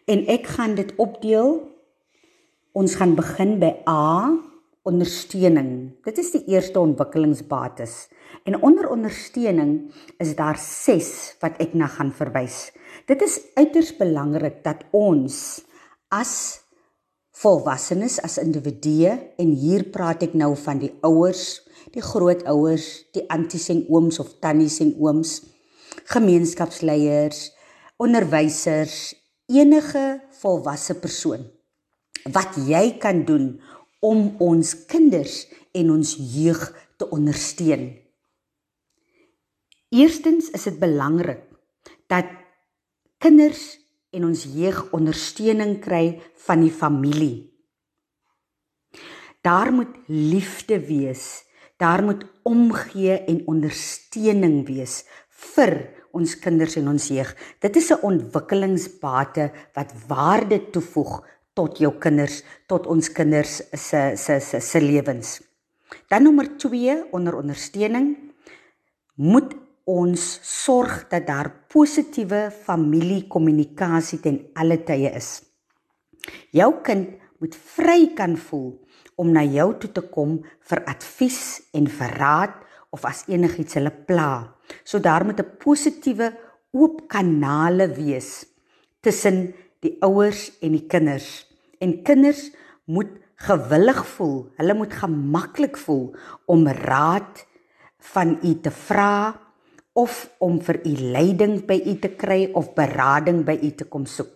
En 0.04 0.26
ek 0.28 0.50
gaan 0.56 0.74
dit 0.76 0.90
opdeel. 1.00 1.54
Ons 2.76 2.96
gaan 2.98 3.14
begin 3.16 3.56
by 3.62 3.70
A, 3.88 4.34
ondersteuning. 4.84 5.94
Dit 6.04 6.18
is 6.20 6.32
die 6.34 6.42
eerste 6.52 6.80
ontwikkelingsbates. 6.82 7.94
En 8.44 8.58
onder 8.60 8.90
ondersteuning 8.92 9.94
is 10.20 10.34
daar 10.36 10.58
6 10.60 11.38
wat 11.40 11.56
ek 11.64 11.72
na 11.78 11.88
gaan 11.88 12.12
verwys. 12.12 12.68
Dit 13.08 13.22
is 13.24 13.38
uiters 13.56 13.94
belangrik 13.96 14.60
dat 14.66 14.84
ons 14.92 15.62
as 16.12 16.34
volwassenes 17.34 18.20
as 18.22 18.36
individue 18.42 19.16
en 19.40 19.56
hier 19.56 19.88
praat 19.94 20.26
ek 20.28 20.36
nou 20.36 20.52
van 20.66 20.82
die 20.84 20.92
ouers, 21.06 21.64
die 21.96 22.04
grootouers, 22.04 23.06
die 23.16 23.24
anties 23.32 23.70
en 23.72 23.86
ooms 23.88 24.20
of 24.20 24.36
tannies 24.44 24.82
en 24.84 24.92
ooms, 25.00 25.38
gemeenskapsleiers, 26.12 27.48
onderwysers, 28.02 29.14
enige 29.50 30.22
volwasse 30.40 30.96
persoon 31.00 31.44
wat 32.32 32.56
jy 32.56 32.96
kan 33.00 33.24
doen 33.28 33.60
om 34.00 34.36
ons 34.40 34.72
kinders 34.88 35.44
en 35.76 35.90
ons 35.92 36.14
jeug 36.16 36.62
te 36.96 37.08
ondersteun. 37.12 37.90
Eerstens 39.92 40.48
is 40.56 40.64
dit 40.68 40.78
belangrik 40.80 41.42
dat 42.08 42.30
kinders 43.20 43.76
en 44.14 44.28
ons 44.30 44.44
jeug 44.54 44.80
ondersteuning 44.96 45.76
kry 45.84 46.20
van 46.46 46.64
die 46.64 46.72
familie. 46.72 47.36
Daar 49.44 49.72
moet 49.72 49.92
liefde 50.08 50.78
wees, 50.86 51.44
daar 51.76 52.04
moet 52.04 52.24
omgee 52.48 53.18
en 53.28 53.42
ondersteuning 53.50 54.62
wees 54.66 55.02
vir 55.52 55.76
ons 56.14 56.36
kinders 56.38 56.76
en 56.80 56.88
ons 56.94 57.08
jeug. 57.08 57.34
Dit 57.60 57.76
is 57.76 57.90
'n 57.90 58.02
ontwikkelingsbate 58.02 59.50
wat 59.74 59.92
waarde 60.08 60.70
toevoeg 60.70 61.22
tot 61.54 61.78
jou 61.78 61.92
kinders, 61.98 62.42
tot 62.66 62.86
ons 62.86 63.12
kinders 63.12 63.62
se 63.72 64.16
se 64.16 64.40
se 64.40 64.60
se 64.60 64.80
lewens. 64.80 65.40
Dan 66.08 66.22
nommer 66.22 66.56
2 66.56 67.12
onder 67.12 67.36
ondersteuning 67.36 68.16
moet 69.14 69.54
ons 69.84 70.38
sorg 70.42 71.08
dat 71.08 71.26
daar 71.26 71.50
positiewe 71.68 72.50
familiekommunikasie 72.50 74.20
ten 74.20 74.40
alle 74.54 74.80
tye 74.84 75.12
is. 75.12 75.42
Jou 76.50 76.80
kind 76.82 77.20
moet 77.38 77.54
vry 77.54 78.14
kan 78.16 78.36
voel 78.36 78.80
om 79.20 79.30
na 79.32 79.44
jou 79.44 79.74
toe 79.78 79.90
te 79.92 80.02
kom 80.10 80.38
vir 80.70 80.84
advies 80.90 81.40
en 81.76 81.86
vir 81.86 82.16
raad 82.18 82.63
of 82.94 83.04
as 83.08 83.24
enigiets 83.26 83.74
hulle 83.78 83.92
pla. 84.06 84.54
So 84.86 85.02
daar 85.02 85.24
moet 85.26 85.40
'n 85.40 85.56
positiewe 85.58 86.32
oop 86.72 87.08
kanale 87.08 87.88
wees 87.88 88.46
tussen 89.00 89.54
die 89.80 89.96
ouers 90.00 90.50
en 90.62 90.72
die 90.72 90.86
kinders. 90.86 91.46
En 91.78 92.02
kinders 92.02 92.50
moet 92.86 93.10
gewillig 93.36 94.00
voel, 94.06 94.50
hulle 94.56 94.74
moet 94.74 94.92
gemaklik 94.92 95.76
voel 95.76 96.14
om 96.46 96.68
raad 96.68 97.44
van 98.14 98.38
u 98.42 98.60
te 98.60 98.70
vra 98.70 99.40
of 99.92 100.30
om 100.38 100.58
vir 100.60 100.80
u 100.86 100.92
leiding 101.14 101.66
by 101.66 101.76
u 101.86 101.98
te 101.98 102.08
kry 102.18 102.50
of 102.54 102.72
berading 102.74 103.44
by 103.44 103.58
u 103.62 103.70
te 103.70 103.84
kom 103.84 104.06
soek. 104.06 104.30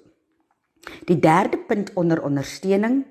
Die 1.07 1.19
derde 1.19 1.59
punt 1.59 1.93
onder 1.95 2.23
ondersteuning 2.23 3.05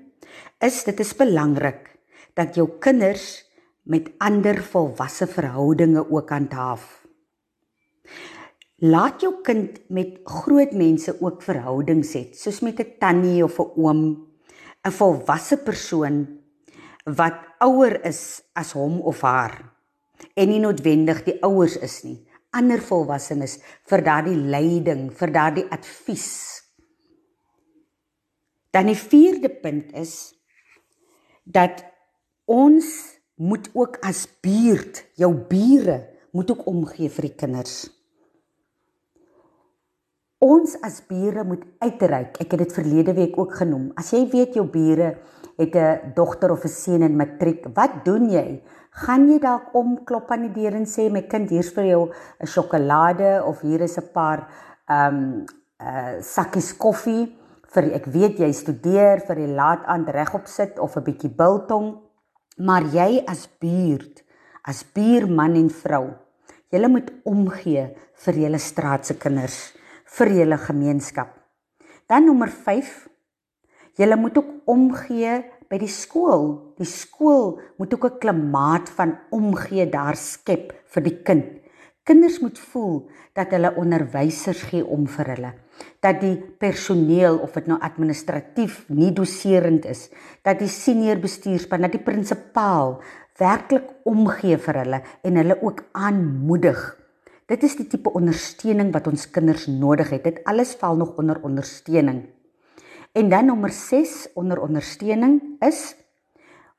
is 0.60 0.84
dit 0.84 1.00
is 1.00 1.14
belangrik 1.16 1.98
dat 2.34 2.54
jou 2.54 2.68
kinders 2.80 3.47
met 3.88 4.10
ander 4.22 4.60
volwasse 4.62 5.26
verhoudinge 5.26 6.04
ook 6.10 6.30
handhaaf. 6.30 7.06
Laat 8.84 9.24
jou 9.24 9.32
kind 9.42 9.80
met 9.90 10.20
groot 10.24 10.72
mense 10.72 11.16
ook 11.18 11.42
verhoudings 11.42 12.12
hê, 12.14 12.28
soos 12.32 12.60
met 12.60 12.78
'n 12.80 12.94
tannie 13.00 13.42
of 13.44 13.58
'n 13.58 13.72
oom, 13.76 14.02
'n 14.86 14.92
volwasse 14.92 15.56
persoon 15.56 16.38
wat 17.04 17.38
ouer 17.58 18.04
is 18.04 18.42
as 18.54 18.72
hom 18.72 19.00
of 19.00 19.20
haar 19.20 19.72
en 20.34 20.48
nie 20.48 20.60
noodwendig 20.60 21.24
die 21.24 21.42
ouers 21.42 21.76
is 21.76 22.02
nie 22.04 22.28
ander 22.56 22.80
volwassenes 22.80 23.58
vir 23.88 24.02
daardie 24.04 24.36
leiding, 24.36 25.08
vir 25.12 25.32
daardie 25.32 25.66
advies. 25.74 26.28
Dan 28.72 28.90
die 28.90 28.98
vierde 28.98 29.50
punt 29.62 29.92
is 29.96 30.34
dat 31.44 31.82
ons 32.48 33.17
moet 33.38 33.70
ook 33.74 34.00
as 34.06 34.26
buurt, 34.42 35.04
jou 35.16 35.32
bure, 35.48 35.98
moet 36.34 36.50
ook 36.50 36.66
omgee 36.66 37.08
vir 37.08 37.28
die 37.28 37.36
kinders. 37.38 37.76
Ons 40.38 40.76
as 40.86 41.00
bure 41.06 41.42
moet 41.44 41.64
uitreik. 41.82 42.36
Ek 42.42 42.52
het 42.54 42.62
dit 42.62 42.74
verlede 42.74 43.14
week 43.14 43.38
ook 43.38 43.56
genoem. 43.58 43.90
As 43.98 44.12
jy 44.14 44.22
weet 44.30 44.54
jou 44.54 44.66
bure 44.66 45.16
het 45.58 45.74
'n 45.74 46.12
dogter 46.14 46.50
of 46.50 46.64
'n 46.64 46.68
seun 46.68 47.02
in 47.02 47.16
matriek, 47.16 47.66
wat 47.74 48.04
doen 48.04 48.30
jy? 48.30 48.62
gaan 49.04 49.28
jy 49.30 49.38
dalk 49.42 49.74
om 49.78 49.98
klop 50.08 50.30
aan 50.34 50.48
die 50.48 50.54
deur 50.54 50.76
en 50.78 50.86
sê 50.88 51.08
my 51.12 51.22
kind 51.30 51.50
hier's 51.52 51.70
vir 51.74 51.86
jou 51.92 52.02
'n 52.40 52.46
sjokolade 52.46 53.42
of 53.44 53.60
hier 53.60 53.80
is 53.82 53.98
'n 53.98 54.12
paar 54.12 54.48
ehm 54.88 55.14
um, 55.14 55.46
uh 55.80 56.20
sakkies 56.20 56.72
koffie 56.76 57.36
vir 57.74 57.84
ek 57.94 58.06
weet 58.06 58.38
jy 58.38 58.52
studeer 58.52 59.20
vir 59.26 59.36
die 59.36 59.54
laat 59.54 59.84
aand 59.86 60.08
regop 60.08 60.46
sit 60.46 60.78
of 60.78 60.96
'n 60.96 61.04
bietjie 61.04 61.30
biltong 61.30 62.07
maar 62.58 62.86
jy 62.94 63.24
as 63.26 63.48
buurt 63.60 64.24
as 64.62 64.84
buurman 64.94 65.56
en 65.56 65.70
vrou 65.70 66.06
jy 66.72 66.88
moet 66.88 67.10
omgee 67.24 67.88
vir 68.24 68.40
julle 68.44 68.58
straat 68.58 69.06
se 69.06 69.14
kinders 69.14 69.58
vir 70.18 70.34
julle 70.40 70.58
gemeenskap 70.58 71.34
dan 72.08 72.26
nommer 72.26 72.50
5 72.50 73.08
jy 73.98 74.14
moet 74.14 74.38
ook 74.38 74.50
omgee 74.70 75.38
by 75.68 75.78
die 75.80 75.90
skool. 75.92 76.74
Die 76.80 76.88
skool 76.88 77.58
moet 77.78 77.94
ook 77.94 78.04
'n 78.04 78.18
klimaat 78.18 78.88
van 78.88 79.18
omgee 79.30 79.86
daar 79.90 80.16
skep 80.16 80.72
vir 80.86 81.02
die 81.02 81.18
kind. 81.22 81.46
Kinders 82.08 82.38
moet 82.40 82.56
voel 82.70 83.02
dat 83.36 83.50
hulle 83.52 83.74
onderwysers 83.76 84.62
gee 84.70 84.84
om 84.84 85.04
vir 85.12 85.28
hulle. 85.34 85.50
Dat 86.00 86.22
die 86.22 86.36
personeel 86.40 87.36
of 87.44 87.52
dit 87.58 87.68
nou 87.68 87.76
administratief 87.84 88.80
nie 88.88 89.10
doserend 89.12 89.84
is, 89.84 90.06
dat 90.46 90.62
die 90.62 90.70
senior 90.72 91.20
bestuurspan, 91.20 91.84
dat 91.84 91.92
die 91.98 92.04
prinsipaal 92.06 92.96
werklik 93.38 93.92
omgee 94.08 94.56
vir 94.56 94.80
hulle 94.80 95.02
en 95.22 95.36
hulle 95.36 95.58
ook 95.60 95.84
aanmoedig. 95.92 96.80
Dit 97.48 97.68
is 97.68 97.76
die 97.76 97.86
tipe 97.92 98.12
ondersteuning 98.16 98.90
wat 98.96 99.06
ons 99.12 99.28
kinders 99.32 99.68
nodig 99.68 100.10
het. 100.16 100.24
Dit 100.24 100.40
alles 100.48 100.74
val 100.80 100.96
nog 100.96 101.14
onder 101.20 101.40
ondersteuning. 101.44 102.24
En 103.12 103.28
dan 103.28 103.52
nommer 103.52 103.72
6 103.72 104.28
onder 104.34 104.60
ondersteuning 104.64 105.40
is 105.64 105.92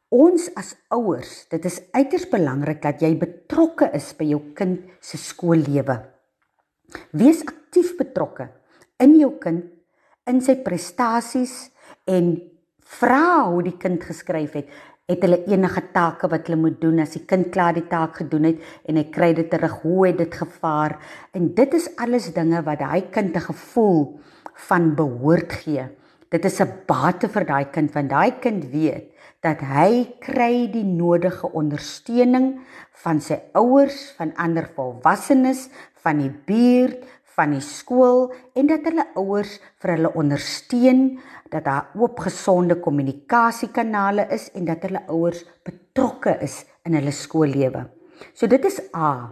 ons 0.09 0.47
as 0.57 0.73
ouers, 0.93 1.45
dit 1.51 1.65
is 1.69 1.81
uiters 1.93 2.25
belangrik 2.31 2.81
dat 2.81 3.01
jy 3.03 3.13
betrokke 3.21 3.91
is 3.93 4.09
by 4.17 4.25
jou 4.31 4.41
kind 4.57 4.81
se 5.05 5.19
skoollewe. 5.21 5.99
Wees 7.13 7.43
aktief 7.45 7.93
betrokke 7.99 8.49
in 8.99 9.13
jou 9.19 9.35
kind 9.41 9.67
in 10.29 10.41
sy 10.41 10.57
prestasies 10.65 11.69
en 12.09 12.33
vra 12.99 13.49
hoe 13.51 13.61
die 13.67 13.77
kind 13.77 14.01
geskryf 14.01 14.57
het. 14.57 14.71
Het 15.09 15.23
hulle 15.25 15.39
enige 15.49 15.83
take 15.93 16.29
wat 16.29 16.49
hulle 16.49 16.59
moet 16.63 16.81
doen 16.81 17.01
as 17.01 17.15
die 17.15 17.23
kind 17.29 17.49
klaar 17.53 17.77
die 17.77 17.85
taak 17.89 18.19
gedoen 18.21 18.49
het 18.49 18.65
en 18.89 18.97
hy 18.97 19.05
kry 19.13 19.31
dit 19.37 19.49
terug, 19.49 19.79
hoe 19.85 20.07
het 20.07 20.19
dit 20.21 20.39
gevaar? 20.41 20.97
En 21.37 21.49
dit 21.57 21.77
is 21.77 21.89
alles 22.01 22.31
dinge 22.33 22.61
wat 22.65 22.81
daai 22.81 23.09
kind 23.13 23.35
'n 23.35 23.45
gevoel 23.53 24.19
van 24.69 24.93
behoort 24.95 25.53
gee. 25.53 25.85
Dit 26.29 26.45
is 26.45 26.61
'n 26.61 26.85
bate 26.85 27.29
vir 27.29 27.45
daai 27.45 27.65
kind 27.71 27.93
want 27.93 28.09
daai 28.09 28.39
kind 28.39 28.65
weet 28.65 29.13
dat 29.45 29.61
hy 29.63 30.19
kry 30.19 30.67
die 30.71 30.83
nodige 30.83 31.47
ondersteuning 31.55 32.57
van 33.03 33.21
sy 33.23 33.39
ouers, 33.55 34.11
van 34.17 34.33
ander 34.35 34.67
volwassenes, 34.75 35.69
van 36.03 36.19
die 36.19 36.31
buurt, 36.31 37.05
van 37.39 37.55
die 37.55 37.63
skool 37.63 38.27
en 38.59 38.67
dat 38.67 38.83
hulle 38.89 39.05
ouers 39.19 39.55
vir 39.79 39.95
hulle 39.95 40.11
ondersteun 40.19 41.03
dat 41.53 41.63
daar 41.65 41.93
oop 41.95 42.19
gesonde 42.25 42.79
kommunikasiekanale 42.83 44.27
is 44.35 44.49
en 44.59 44.67
dat 44.67 44.83
hulle 44.83 45.05
ouers 45.07 45.45
betrokke 45.63 46.35
is 46.43 46.65
in 46.83 46.97
hulle 46.99 47.13
skoollewe. 47.15 47.85
So 48.35 48.49
dit 48.51 48.65
is 48.67 48.81
A, 48.91 49.31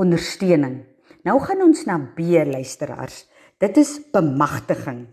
ondersteuning. 0.00 0.80
Nou 1.24 1.38
gaan 1.40 1.62
ons 1.62 1.84
na 1.86 2.00
B 2.16 2.42
luisteraars. 2.50 3.24
Dit 3.62 3.78
is 3.78 4.00
bemagtiging. 4.12 5.06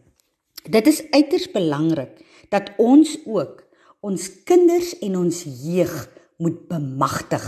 Dit 0.65 0.87
is 0.89 1.03
uiters 1.13 1.45
belangrik 1.53 2.17
dat 2.49 2.73
ons 2.81 3.19
ook 3.25 3.60
ons 4.01 4.29
kinders 4.47 4.95
en 5.05 5.17
ons 5.21 5.43
jeug 5.65 5.93
moet 6.41 6.57
bemagtig. 6.69 7.45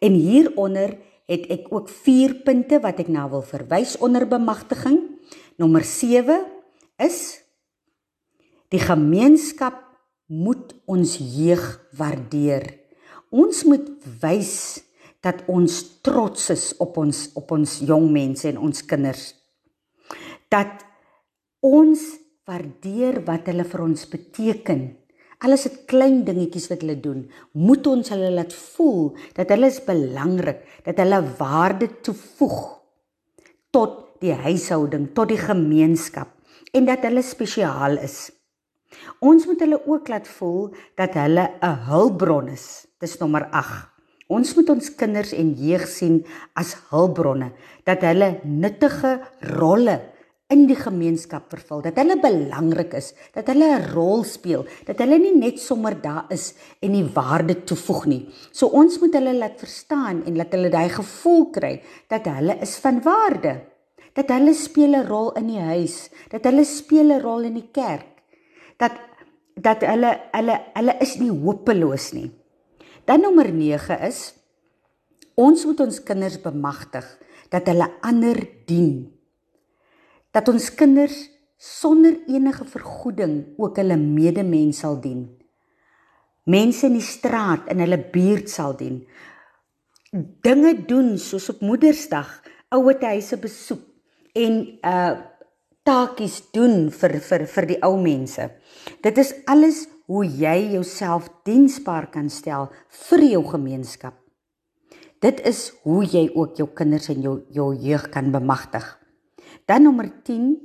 En 0.00 0.14
hieronder 0.16 0.96
het 1.28 1.44
ek 1.52 1.68
ook 1.72 1.90
4 1.92 2.40
punte 2.46 2.80
wat 2.80 3.02
ek 3.04 3.10
nou 3.12 3.26
wil 3.36 3.44
verwys 3.44 3.98
onder 4.00 4.24
bemagtiging. 4.28 5.02
Nommer 5.60 5.84
7 5.84 6.40
is 7.04 7.20
die 8.72 8.80
gemeenskap 8.80 9.84
moet 10.28 10.74
ons 10.88 11.16
jeug 11.20 11.64
waardeer. 11.96 12.64
Ons 13.28 13.64
moet 13.68 13.88
wys 14.22 14.80
dat 15.24 15.42
ons 15.50 15.74
trots 16.04 16.50
is 16.54 16.70
op 16.80 16.96
ons 17.00 17.26
op 17.36 17.52
ons 17.56 17.78
jong 17.84 18.08
mense 18.12 18.48
en 18.48 18.60
ons 18.68 18.84
kinders. 18.88 19.32
Dat 20.48 20.84
ons 21.64 22.00
waardeer 22.48 23.20
wat 23.26 23.50
hulle 23.50 23.66
vir 23.68 23.84
ons 23.84 24.06
beteken. 24.08 24.86
Alles 25.44 25.66
dit 25.68 25.76
klein 25.90 26.22
dingetjies 26.26 26.66
wat 26.72 26.82
hulle 26.82 26.96
doen, 26.98 27.20
moet 27.54 27.86
ons 27.86 28.08
hulle 28.14 28.30
laat 28.34 28.54
voel 28.74 29.12
dat 29.36 29.52
hulle 29.52 29.68
is 29.70 29.82
belangrik, 29.84 30.64
dat 30.86 30.98
hulle 30.98 31.20
waarde 31.38 31.90
toevoeg 32.02 32.58
tot 33.74 34.00
die 34.24 34.34
huishouding, 34.34 35.12
tot 35.14 35.30
die 35.30 35.38
gemeenskap 35.38 36.32
en 36.74 36.88
dat 36.88 37.04
hulle 37.06 37.22
spesiaal 37.22 38.00
is. 38.02 38.32
Ons 39.20 39.44
moet 39.46 39.60
hulle 39.62 39.78
ook 39.84 40.08
laat 40.08 40.26
voel 40.38 40.72
dat 40.96 41.14
hulle 41.20 41.44
'n 41.60 41.76
hulpbron 41.92 42.48
is. 42.48 42.88
Dis 42.98 43.18
nommer 43.20 43.44
8. 43.52 43.92
Ons 44.28 44.54
moet 44.56 44.68
ons 44.70 44.94
kinders 44.94 45.32
en 45.32 45.54
jeug 45.54 45.86
sien 45.88 46.24
as 46.54 46.76
hulpbronne, 46.90 47.52
dat 47.84 48.00
hulle 48.02 48.40
nuttige 48.44 49.20
rolle 49.40 50.00
in 50.48 50.64
die 50.64 50.76
gemeenskap 50.78 51.50
vervul, 51.52 51.82
dat 51.84 51.98
hulle 52.00 52.16
belangrik 52.20 52.94
is, 52.96 53.12
dat 53.34 53.50
hulle 53.52 53.68
'n 53.68 53.92
rol 53.92 54.24
speel, 54.24 54.64
dat 54.86 54.98
hulle 54.98 55.18
nie 55.18 55.36
net 55.36 55.60
sommer 55.60 55.94
daar 56.00 56.24
is 56.30 56.54
en 56.80 56.92
nie 56.92 57.04
waarde 57.04 57.64
toevoeg 57.64 58.06
nie. 58.06 58.28
So 58.52 58.66
ons 58.68 58.98
moet 59.00 59.14
hulle 59.14 59.34
laat 59.34 59.58
verstaan 59.60 60.24
en 60.24 60.36
laat 60.36 60.52
hulle 60.52 60.70
daai 60.70 60.88
gevoel 60.88 61.50
kry 61.50 61.82
dat 62.08 62.24
hulle 62.24 62.56
is 62.62 62.76
van 62.78 63.02
waarde. 63.02 63.60
Dat 64.14 64.28
hulle 64.28 64.54
speel 64.54 64.96
'n 64.96 65.06
rol 65.06 65.32
in 65.36 65.46
die 65.46 65.60
huis, 65.60 66.10
dat 66.30 66.44
hulle 66.44 66.64
speel 66.64 67.12
'n 67.12 67.20
rol 67.20 67.42
in 67.44 67.54
die 67.54 67.68
kerk. 67.72 68.22
Dat 68.78 68.92
dat 69.54 69.80
hulle 69.82 70.20
hulle 70.32 70.60
hulle 70.74 70.94
is 71.00 71.18
nie 71.18 71.30
hopeloos 71.30 72.12
nie. 72.12 72.30
Dan 73.04 73.20
nommer 73.20 73.52
9 73.52 74.00
is 74.00 74.34
ons 75.34 75.64
moet 75.64 75.80
ons 75.80 76.02
kinders 76.02 76.40
bemagtig 76.40 77.18
dat 77.50 77.66
hulle 77.66 77.90
ander 78.00 78.48
dien 78.66 79.17
dat 80.34 80.48
ons 80.48 80.70
kinders 80.74 81.26
sonder 81.58 82.14
enige 82.30 82.64
vergoeding 82.64 83.54
ook 83.58 83.80
hulle 83.80 83.96
medemens 83.98 84.84
sal 84.84 85.00
dien. 85.02 85.26
Mense 86.48 86.86
in 86.86 86.96
die 86.96 87.04
straat 87.04 87.66
in 87.72 87.82
hulle 87.82 87.98
buurt 88.12 88.48
sal 88.50 88.76
dien. 88.78 89.02
Dinge 90.44 90.72
doen 90.88 91.16
soos 91.20 91.50
op 91.52 91.60
Moedersdag, 91.60 92.30
ouete 92.72 93.10
huise 93.10 93.40
besoek 93.40 93.84
en 94.38 94.62
uh 94.82 95.16
taakies 95.88 96.42
doen 96.52 96.90
vir 96.92 97.14
vir 97.24 97.46
vir 97.48 97.66
die 97.70 97.78
ou 97.86 97.94
mense. 97.96 98.44
Dit 99.00 99.16
is 99.16 99.30
alles 99.48 99.86
hoe 100.04 100.26
jy 100.26 100.74
jouself 100.74 101.30
diensbaar 101.48 102.10
kan 102.12 102.28
stel 102.28 102.68
vir 103.08 103.24
jou 103.24 103.40
gemeenskap. 103.48 104.12
Dit 105.24 105.40
is 105.48 105.70
hoe 105.88 106.02
jy 106.04 106.28
ook 106.34 106.60
jou 106.60 106.68
kinders 106.76 107.08
en 107.08 107.24
jou 107.24 107.34
jou 107.56 107.70
jeug 107.72 108.04
kan 108.12 108.28
bemagtig. 108.32 108.97
Dan 109.68 109.84
nommer 109.84 110.08
10 110.24 110.56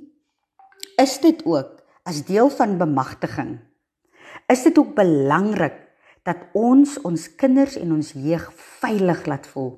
is 0.95 1.17
dit 1.19 1.41
ook 1.43 1.81
as 2.07 2.21
deel 2.23 2.47
van 2.49 2.77
bemagtiging. 2.79 3.57
Is 4.47 4.63
dit 4.63 4.77
ook 4.79 4.93
belangrik 4.95 5.75
dat 6.23 6.45
ons 6.55 6.95
ons 7.03 7.25
kinders 7.35 7.75
en 7.75 7.91
ons 7.97 8.11
jeug 8.15 8.45
veilig 8.79 9.25
laat 9.27 9.49
voel. 9.51 9.73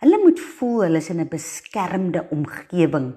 Hulle 0.00 0.20
moet 0.22 0.40
voel 0.40 0.86
hulle 0.86 1.02
is 1.04 1.10
in 1.12 1.20
'n 1.20 1.28
beskermde 1.28 2.24
omgewing. 2.30 3.12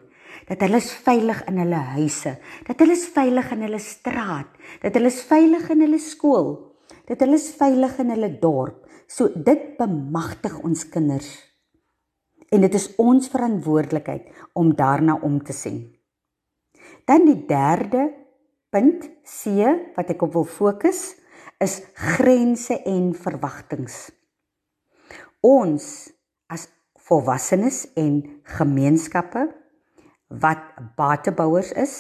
Dat 0.52 0.60
hulle 0.60 0.84
is 0.84 0.92
veilig 0.92 1.46
in 1.48 1.58
hulle 1.58 1.82
huise, 1.96 2.38
dat 2.68 2.80
hulle 2.80 2.92
is 2.92 3.08
veilig 3.08 3.52
in 3.52 3.62
hulle 3.62 3.80
straat, 3.80 4.52
dat 4.82 4.94
hulle 4.94 5.08
is 5.08 5.24
veilig 5.24 5.70
in 5.70 5.80
hulle 5.80 6.00
skool, 6.00 6.76
dat 7.06 7.20
hulle 7.20 7.40
is 7.40 7.56
veilig 7.56 7.98
in 8.00 8.10
hulle 8.10 8.40
dorp. 8.40 8.88
So 9.08 9.32
dit 9.36 9.78
bemagtig 9.78 10.60
ons 10.60 10.90
kinders 10.90 11.53
en 12.54 12.62
dit 12.62 12.76
is 12.78 12.92
ons 13.02 13.30
verantwoordelikheid 13.34 14.30
om 14.54 14.74
daarna 14.78 15.18
om 15.26 15.40
te 15.44 15.56
sien. 15.56 15.82
Dan 17.10 17.26
die 17.26 17.40
derde 17.50 18.12
punt 18.74 19.10
C 19.26 19.66
wat 19.96 20.14
ek 20.14 20.22
op 20.26 20.38
wil 20.38 20.48
fokus 20.48 21.02
is 21.64 21.80
grense 22.16 22.78
en 22.90 23.12
verwagtinge. 23.18 24.14
Ons 25.44 25.86
as 26.52 26.68
volwassenes 27.08 27.84
en 28.00 28.22
gemeenskappe 28.58 29.48
wat 30.44 30.64
batebouers 30.98 31.74
is, 31.78 31.96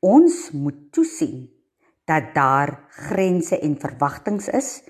ons 0.00 0.50
moet 0.56 0.86
toesien 0.94 1.48
dat 2.08 2.32
daar 2.34 2.74
grense 3.08 3.58
en 3.58 3.76
verwagtinge 3.80 4.50
is 4.56 4.80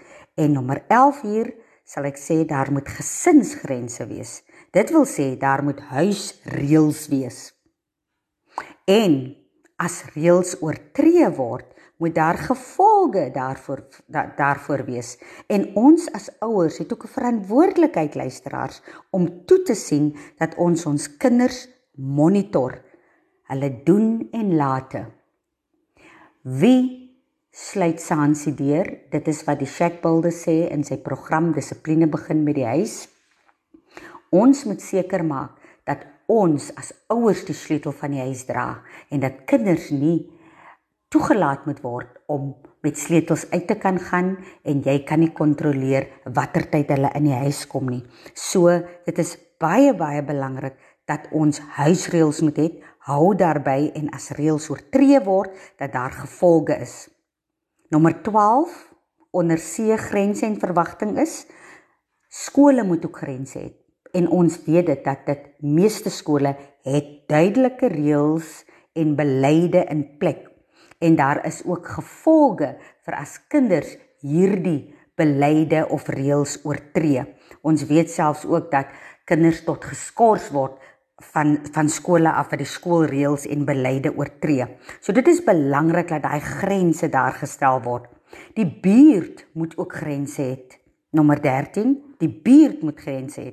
en 0.41 0.55
nommer 0.57 0.85
11 0.89 1.23
hier 1.27 1.53
sal 1.85 2.07
ek 2.09 2.21
sê 2.21 2.43
daar 2.49 2.71
moet 2.73 2.89
gesinsgrense 2.89 4.07
wees. 4.11 4.41
Dit 4.71 4.91
wil 4.95 5.07
sê 5.07 5.35
daar 5.39 5.65
moet 5.67 5.81
huisreëls 5.91 7.09
wees. 7.11 7.39
En 8.87 9.35
as 9.81 10.03
reëls 10.15 10.57
oortree 10.63 11.27
word, 11.35 11.67
moet 12.01 12.15
daar 12.15 12.39
gevolge 12.39 13.27
daarvoor 13.35 13.83
da, 14.07 14.25
daarvoor 14.37 14.85
wees. 14.87 15.19
En 15.47 15.67
ons 15.77 16.07
as 16.17 16.31
ouers 16.41 16.79
het 16.79 16.93
ook 16.93 17.05
'n 17.05 17.15
verantwoordelikheid 17.17 18.15
luisteraars 18.15 18.81
om 19.11 19.45
toe 19.47 19.63
te 19.63 19.75
sien 19.75 20.17
dat 20.39 20.55
ons 20.55 20.87
ons 20.87 21.17
kinders 21.17 21.69
monitor, 21.95 22.81
hulle 23.43 23.83
doen 23.85 24.29
en 24.33 24.57
late. 24.57 25.07
Wie 26.43 27.01
sluit 27.51 28.01
Sansi 28.01 28.55
deur. 28.55 28.89
Dit 29.11 29.29
is 29.29 29.43
wat 29.45 29.59
die 29.59 29.69
Shackbuilder 29.69 30.33
sê 30.35 30.71
in 30.71 30.85
sy 30.87 31.01
program 31.03 31.51
Dissipline 31.53 32.09
begin 32.11 32.45
met 32.47 32.55
die 32.61 32.67
huis. 32.67 33.09
Ons 34.31 34.65
moet 34.65 34.83
seker 34.83 35.25
maak 35.27 35.59
dat 35.89 36.05
ons 36.31 36.69
as 36.79 36.93
ouers 37.11 37.43
die 37.49 37.57
sleutel 37.57 37.95
van 37.99 38.15
die 38.15 38.23
huis 38.23 38.45
dra 38.47 38.83
en 39.11 39.23
dat 39.25 39.43
kinders 39.51 39.89
nie 39.91 40.31
toegelaat 41.11 41.65
moet 41.67 41.81
word 41.83 42.21
om 42.31 42.53
met 42.87 42.99
sleutels 42.99 43.49
uit 43.51 43.67
te 43.67 43.77
kan 43.83 43.99
gaan 43.99 44.37
en 44.63 44.85
jy 44.87 45.01
kan 45.09 45.21
nie 45.21 45.33
kontroleer 45.35 46.07
watter 46.37 46.69
tyd 46.71 46.93
hulle 46.95 47.11
in 47.19 47.27
die 47.27 47.41
huis 47.43 47.65
kom 47.69 47.91
nie. 47.91 48.05
So, 48.39 48.71
dit 49.07 49.19
is 49.19 49.35
baie 49.61 49.91
baie 49.99 50.23
belangrik 50.23 50.79
dat 51.11 51.27
ons 51.35 51.59
huisreëls 51.81 52.41
moet 52.47 52.63
hê, 52.63 52.69
hou 53.11 53.35
daarby 53.35 53.91
en 53.99 54.13
as 54.15 54.31
reëls 54.39 54.71
oortree 54.71 55.19
word, 55.27 55.51
dat 55.81 55.91
daar 55.97 56.15
gevolge 56.15 56.79
is. 56.79 56.95
Nommer 57.91 58.15
12 58.23 58.79
onder 59.35 59.59
C 59.59 59.99
grense 59.99 60.47
en 60.47 60.61
verwagting 60.63 61.19
is 61.19 61.43
skole 62.31 62.87
moet 62.87 63.03
ook 63.05 63.25
grense 63.25 63.59
hê. 63.59 63.80
En 64.13 64.29
ons 64.29 64.59
weet 64.67 64.87
dit 64.87 65.05
dat 65.05 65.27
dit 65.27 65.49
meeste 65.63 66.11
skole 66.11 66.55
het 66.87 67.11
duidelike 67.31 67.89
reëls 67.93 68.65
en 68.99 69.17
beleide 69.17 69.85
in 69.89 70.07
plek. 70.19 70.49
En 70.99 71.17
daar 71.17 71.45
is 71.47 71.63
ook 71.65 71.87
gevolge 71.97 72.75
vir 73.07 73.17
as 73.17 73.39
kinders 73.49 73.97
hierdie 74.21 74.95
beleide 75.17 75.87
of 75.89 76.09
reëls 76.09 76.59
oortree. 76.65 77.25
Ons 77.63 77.87
weet 77.89 78.11
selfs 78.11 78.45
ook 78.49 78.71
dat 78.73 78.93
kinders 79.29 79.63
tot 79.65 79.85
geskort 79.85 80.51
word 80.53 80.79
van 81.33 81.59
van 81.73 81.89
skole 81.93 82.31
af 82.33 82.51
wat 82.51 82.63
die 82.63 82.69
skoolreëls 82.69 83.47
en 83.53 83.67
beleide 83.69 84.13
oortree. 84.17 84.67
So 85.01 85.13
dit 85.13 85.29
is 85.29 85.45
belangrik 85.45 86.09
dat 86.09 86.25
daai 86.25 86.41
grense 86.41 87.09
daar 87.13 87.37
gestel 87.37 87.83
word. 87.85 88.09
Die 88.57 88.67
buurt 88.67 89.47
moet 89.53 89.77
ook 89.77 89.99
grense 90.01 90.43
hê. 90.43 90.57
Nommer 91.11 91.41
13, 91.43 91.97
die 92.19 92.31
buurt 92.31 92.83
moet 92.83 93.01
grense 93.01 93.41
hê. 93.43 93.53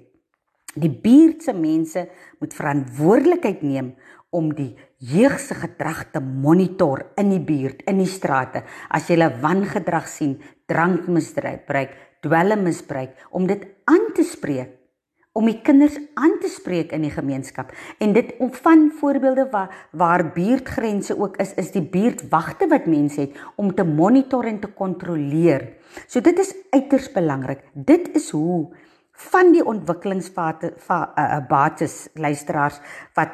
Die 0.77 0.91
buurt 0.93 1.43
se 1.43 1.53
mense 1.57 2.07
moet 2.39 2.53
verantwoordelikheid 2.53 3.63
neem 3.65 3.95
om 4.29 4.51
die 4.53 4.75
jeug 4.97 5.37
se 5.39 5.55
gedrag 5.57 6.07
te 6.13 6.21
monitor 6.21 7.05
in 7.17 7.31
die 7.33 7.43
buurt, 7.43 7.83
in 7.89 8.01
die 8.01 8.09
strate. 8.09 8.63
As 8.89 9.07
jy 9.07 9.17
hulle 9.17 9.31
wangedrag 9.41 10.09
sien, 10.11 10.37
drankmisbruik, 10.69 11.95
dwelmmisbruik, 12.25 13.15
om 13.31 13.47
dit 13.49 13.63
aan 13.89 14.11
te 14.17 14.25
spreek 14.27 14.77
om 15.37 15.45
die 15.45 15.59
kinders 15.61 15.99
aan 16.17 16.39
te 16.41 16.49
spreek 16.49 16.93
in 16.95 17.03
die 17.05 17.13
gemeenskap. 17.13 17.69
En 18.01 18.15
dit 18.15 18.33
om 18.41 18.49
van 18.53 18.87
voorbeelde 18.99 19.47
waar 19.51 19.87
waar 19.91 20.25
buurtgrense 20.33 21.17
ook 21.19 21.37
is, 21.43 21.53
is 21.61 21.71
die 21.75 21.83
buurtwagte 21.85 22.67
wat 22.71 22.89
mense 22.89 23.21
het 23.21 23.37
om 23.55 23.69
te 23.75 23.85
monitor 23.85 24.49
en 24.49 24.59
te 24.59 24.71
kontroleer. 24.73 25.67
So 26.07 26.21
dit 26.25 26.39
is 26.41 26.55
uiters 26.73 27.11
belangrik. 27.13 27.61
Dit 27.73 28.09
is 28.17 28.31
hoe 28.33 28.73
van 29.17 29.51
die 29.53 29.63
ontwikkelingsfase 29.65 30.73
uh, 30.77 31.39
bates 31.49 32.07
luisteraars 32.13 32.77
wat 33.17 33.33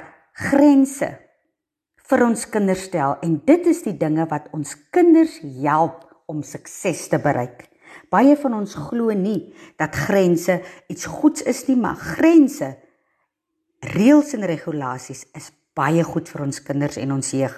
grense 0.49 1.09
vir 2.09 2.23
ons 2.25 2.45
kinders 2.51 2.87
stel 2.87 3.17
en 3.25 3.37
dit 3.45 3.67
is 3.71 3.83
die 3.85 3.95
dinge 3.99 4.25
wat 4.31 4.49
ons 4.55 4.75
kinders 4.95 5.39
help 5.63 6.05
om 6.31 6.43
sukses 6.43 7.07
te 7.11 7.19
bereik. 7.19 7.67
Baie 8.11 8.35
van 8.39 8.55
ons 8.57 8.75
glo 8.89 9.13
nie 9.17 9.53
dat 9.81 9.95
grense 10.07 10.59
iets 10.91 11.05
goeds 11.09 11.43
is 11.49 11.65
nie, 11.67 11.77
maar 11.77 11.99
grense 11.99 12.73
reëls 13.93 14.33
en 14.37 14.47
regulasies 14.47 15.25
is 15.35 15.51
baie 15.75 16.03
goed 16.07 16.29
vir 16.31 16.45
ons 16.47 16.63
kinders 16.63 16.99
en 17.01 17.15
ons 17.17 17.33
jeug. 17.35 17.55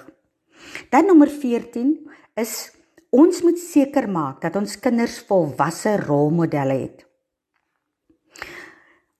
Dan 0.90 1.06
nommer 1.06 1.30
14 1.30 1.94
is 2.40 2.54
ons 3.14 3.42
moet 3.46 3.58
seker 3.60 4.08
maak 4.10 4.42
dat 4.42 4.56
ons 4.58 4.78
kinders 4.82 5.20
volwasse 5.28 5.94
rolmodelle 6.02 6.80
het. 6.82 7.05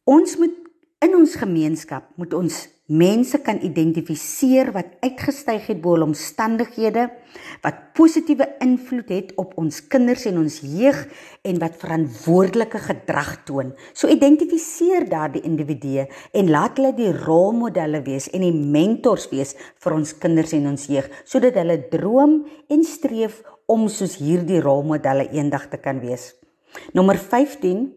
Ons 0.07 0.37
moet 0.39 0.55
in 1.03 1.17
ons 1.19 1.33
gemeenskap 1.35 2.13
moet 2.15 2.35
ons 2.39 2.55
mense 2.87 3.39
kan 3.43 3.57
identifiseer 3.67 4.69
wat 4.71 4.93
uitgestyg 5.03 5.65
het 5.67 5.81
bo 5.83 5.99
omstandighede 6.05 7.09
wat 7.65 7.81
positiewe 7.99 8.47
invloed 8.63 9.11
het 9.11 9.33
op 9.43 9.57
ons 9.59 9.81
kinders 9.91 10.29
en 10.31 10.39
ons 10.45 10.61
jeug 10.63 11.01
en 11.51 11.59
wat 11.59 11.81
verantwoordelike 11.83 12.85
gedrag 12.85 13.33
toon. 13.49 13.73
So 13.99 14.07
identifiseer 14.07 15.09
daardie 15.11 15.43
individue 15.43 16.07
en 16.31 16.55
laat 16.55 16.79
hulle 16.79 16.95
die 16.95 17.11
rolmodelle 17.11 18.05
wees 18.07 18.31
en 18.31 18.47
die 18.47 18.55
mentors 18.55 19.27
wees 19.35 19.57
vir 19.83 19.99
ons 19.99 20.15
kinders 20.23 20.55
en 20.55 20.71
ons 20.71 20.87
jeug 20.87 21.11
sodat 21.27 21.59
hulle 21.59 21.81
droom 21.91 22.45
en 22.71 22.87
streef 22.87 23.43
om 23.67 23.89
soos 23.91 24.21
hierdie 24.23 24.63
rolmodelle 24.63 25.27
eendag 25.35 25.67
te 25.75 25.83
kan 25.83 25.99
wees. 25.99 26.31
Nommer 26.95 27.19
15 27.19 27.89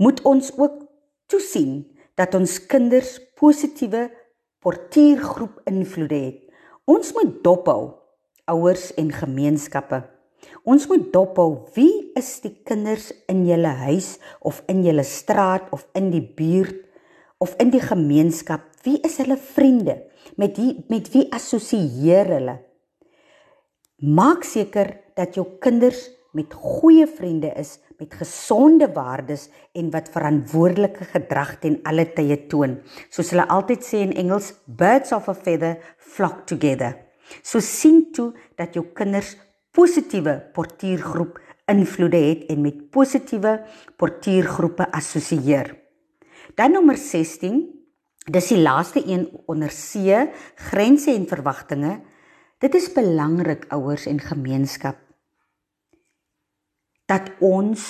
moet 0.00 0.24
ons 0.24 0.52
ook 0.56 0.85
toesien 1.30 1.84
dat 2.16 2.34
ons 2.38 2.58
kinders 2.70 3.16
positiewe 3.38 4.06
portuïergroep 4.64 5.60
invloede 5.70 6.20
het. 6.28 6.42
Ons 6.86 7.12
moet 7.16 7.32
dophou 7.44 7.96
ouers 8.50 8.92
en 8.98 9.10
gemeenskappe. 9.12 10.02
Ons 10.66 10.86
moet 10.90 11.06
dophou 11.12 11.66
wie 11.74 12.12
is 12.18 12.28
die 12.44 12.54
kinders 12.66 13.10
in 13.30 13.44
julle 13.48 13.72
huis 13.86 14.16
of 14.46 14.62
in 14.70 14.84
julle 14.86 15.04
straat 15.06 15.70
of 15.74 15.86
in 15.98 16.12
die 16.14 16.22
buurt 16.22 16.84
of 17.42 17.56
in 17.62 17.72
die 17.74 17.82
gemeenskap? 17.82 18.62
Wie 18.86 19.00
is 19.04 19.18
hulle 19.20 19.36
vriende? 19.36 19.98
Met 20.38 20.58
wie 20.60 20.84
met 20.90 21.10
wie 21.14 21.26
assosieer 21.34 22.30
hulle? 22.36 22.56
Maak 23.96 24.44
seker 24.44 24.92
dat 25.18 25.34
jou 25.34 25.46
kinders 25.62 26.06
met 26.36 26.52
goeie 26.52 27.06
vriende 27.08 27.50
is 27.56 27.78
met 27.98 28.14
gesonde 28.14 28.88
waardes 28.92 29.48
en 29.72 29.90
wat 29.90 30.10
verantwoordelike 30.12 31.08
gedrag 31.12 31.56
ten 31.62 31.78
alle 31.88 32.06
tye 32.12 32.38
toon. 32.50 32.78
Soos 33.08 33.32
hulle 33.32 33.46
altyd 33.52 33.84
sê 33.84 34.02
in 34.04 34.14
Engels, 34.16 34.52
birds 34.66 35.12
of 35.16 35.28
a 35.28 35.34
feather 35.34 35.78
flock 35.98 36.44
together. 36.46 36.96
So 37.42 37.60
sien 37.60 38.12
toe 38.14 38.32
dat 38.58 38.76
jou 38.76 38.84
kinders 38.94 39.34
positiewe 39.76 40.38
portuïergroep 40.56 41.40
invloede 41.66 42.20
het 42.22 42.44
en 42.52 42.62
met 42.62 42.84
positiewe 42.94 43.58
portuïergroepe 43.98 44.86
assosieer. 44.94 45.72
Dan 46.54 46.76
nommer 46.76 46.96
16, 46.96 47.64
dis 48.30 48.52
die 48.52 48.60
laaste 48.62 49.02
een 49.02 49.26
onder 49.50 49.72
C, 49.72 50.28
grense 50.70 51.10
en 51.10 51.26
verwagtinge. 51.26 51.98
Dit 52.62 52.78
is 52.78 52.92
belangrik 52.94 53.66
ouers 53.74 54.06
en 54.06 54.22
gemeenskap 54.22 55.05
dat 57.10 57.30
ons 57.44 57.82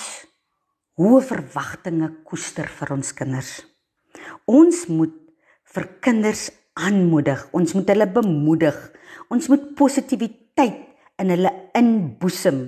hoë 1.00 1.22
verwagtinge 1.28 2.10
koester 2.28 2.68
vir 2.78 2.92
ons 2.96 3.12
kinders. 3.16 3.52
Ons 4.48 4.86
moet 4.88 5.14
vir 5.74 5.88
kinders 6.04 6.48
aanmoedig, 6.76 7.46
ons 7.56 7.74
moet 7.76 7.88
hulle 7.92 8.08
bemoedig. 8.12 8.76
Ons 9.32 9.48
moet 9.52 9.70
positiwiteit 9.78 10.82
in 11.20 11.32
hulle 11.32 11.52
inboesem 11.76 12.66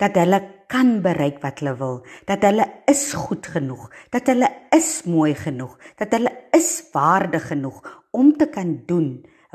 dat 0.00 0.16
hulle 0.20 0.40
kan 0.72 0.98
bereik 1.04 1.38
wat 1.44 1.60
hulle 1.60 1.76
wil, 1.78 1.96
dat 2.28 2.44
hulle 2.44 2.64
is 2.90 3.10
goed 3.16 3.46
genoeg, 3.52 3.86
dat 4.12 4.28
hulle 4.30 4.48
is 4.74 4.90
mooi 5.08 5.32
genoeg, 5.36 5.76
dat 6.00 6.12
hulle 6.16 6.32
is 6.56 6.70
waardig 6.94 7.50
genoeg 7.52 7.80
om 8.16 8.32
te 8.36 8.48
kan 8.52 8.74
doen 8.88 9.10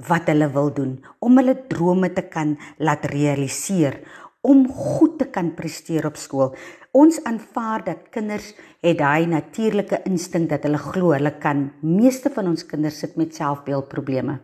wat 0.08 0.30
hulle 0.32 0.48
wil 0.54 0.72
doen, 0.74 0.94
om 1.20 1.38
hulle 1.38 1.58
drome 1.70 2.10
te 2.16 2.24
kan 2.32 2.56
laat 2.82 3.06
realiseer, 3.12 4.00
om 4.42 4.66
goed 4.68 5.18
te 5.20 5.28
kan 5.30 5.54
presteer 5.54 6.06
op 6.10 6.18
skool. 6.18 6.56
Ons 6.92 7.22
aanvaar 7.24 7.84
dat 7.86 8.10
kinders 8.12 8.52
het 8.82 8.98
daai 8.98 9.28
natuurlike 9.30 10.02
instink 10.10 10.50
dat 10.50 10.66
hulle 10.68 10.82
glo 10.82 11.14
hulle 11.14 11.36
kan. 11.40 11.70
Meeste 11.82 12.32
van 12.34 12.50
ons 12.52 12.66
kinders 12.66 13.00
sit 13.00 13.16
met 13.16 13.36
selfbeeldprobleme. 13.36 14.40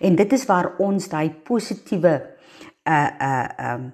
En 0.00 0.16
dit 0.16 0.32
is 0.32 0.46
waar 0.46 0.76
ons 0.78 1.08
daai 1.08 1.30
positiewe 1.44 2.14
uh 2.86 3.10
uh 3.20 3.74
um 3.74 3.90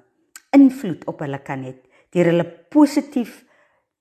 invloed 0.56 1.04
op 1.06 1.20
hulle 1.20 1.38
kan 1.44 1.60
hê 1.64 1.74
deur 2.14 2.30
hulle 2.30 2.46
positief 2.72 3.44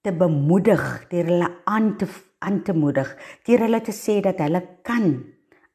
te 0.03 0.13
bemoedig, 0.15 0.83
deur 1.11 1.27
hulle 1.27 1.49
aan 1.67 1.95
te 1.99 2.07
aan 2.45 2.61
te 2.63 2.73
moedig, 2.77 3.09
deur 3.47 3.63
hulle 3.65 3.79
te 3.81 3.93
sê 3.95 4.19
dat 4.21 4.37
hulle 4.43 4.61
kan. 4.85 5.15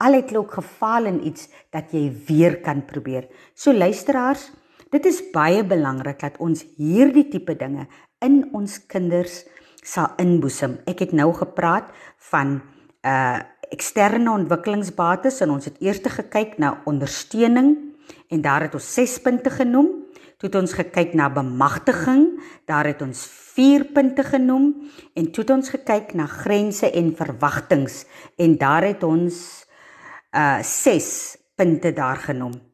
Al 0.02 0.14
het 0.14 0.30
hulle 0.30 0.44
ook 0.44 0.54
gefaal 0.60 1.08
in 1.10 1.18
iets 1.26 1.48
dat 1.74 1.90
jy 1.90 2.04
weer 2.28 2.60
kan 2.62 2.84
probeer. 2.86 3.26
So 3.54 3.74
luisteraars, 3.74 4.46
Dit 4.92 5.06
is 5.08 5.22
baie 5.32 5.62
belangrik 5.64 6.20
dat 6.20 6.34
ons 6.44 6.66
hierdie 6.76 7.24
tipe 7.32 7.54
dinge 7.56 7.86
in 8.20 8.42
ons 8.52 8.74
kinders 8.92 9.38
sal 9.80 10.10
inboesem. 10.20 10.76
Ek 10.84 11.00
het 11.06 11.14
nou 11.16 11.30
gepraat 11.36 11.88
van 12.30 12.60
uh 13.00 13.40
eksterne 13.72 14.28
ontwikkelingsbates 14.28 15.38
en 15.40 15.54
ons 15.54 15.64
het 15.64 15.78
eers 15.80 16.02
gekyk 16.04 16.58
na 16.60 16.74
ondersteuning 16.84 17.70
en 18.28 18.42
daar 18.44 18.66
het 18.66 18.74
ons 18.76 18.88
6 18.94 19.14
punte 19.24 19.48
genoem. 19.48 19.88
Toe 20.36 20.50
het 20.50 20.58
ons 20.60 20.74
gekyk 20.76 21.14
na 21.16 21.30
bemagtiging, 21.32 22.26
daar 22.68 22.84
het 22.84 23.00
ons 23.00 23.22
4 23.56 23.86
punte 23.96 24.26
genoem 24.28 24.74
en 25.16 25.30
toe 25.32 25.40
het 25.46 25.54
ons 25.56 25.72
gekyk 25.72 26.12
na 26.12 26.26
grense 26.28 26.90
en 26.90 27.16
verwagtinge 27.16 28.04
en 28.36 28.58
daar 28.60 28.84
het 28.84 29.08
ons 29.08 29.40
uh 30.36 30.60
6 30.60 31.08
punte 31.56 31.94
daar 31.96 32.20
genoem. 32.28 32.71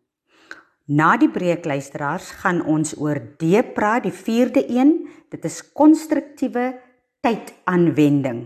Na 0.88 1.18
die 1.20 1.29
breek 1.29 1.66
luisteraars 1.68 2.31
gaan 2.40 2.62
ons 2.64 2.94
oor 2.96 3.18
D 3.37 3.61
praat, 3.77 4.07
die 4.07 4.14
4de 4.14 4.62
een. 4.72 4.92
Dit 5.29 5.44
is 5.44 5.61
konstruktiewe 5.77 6.79
tydaanwending. 7.20 8.38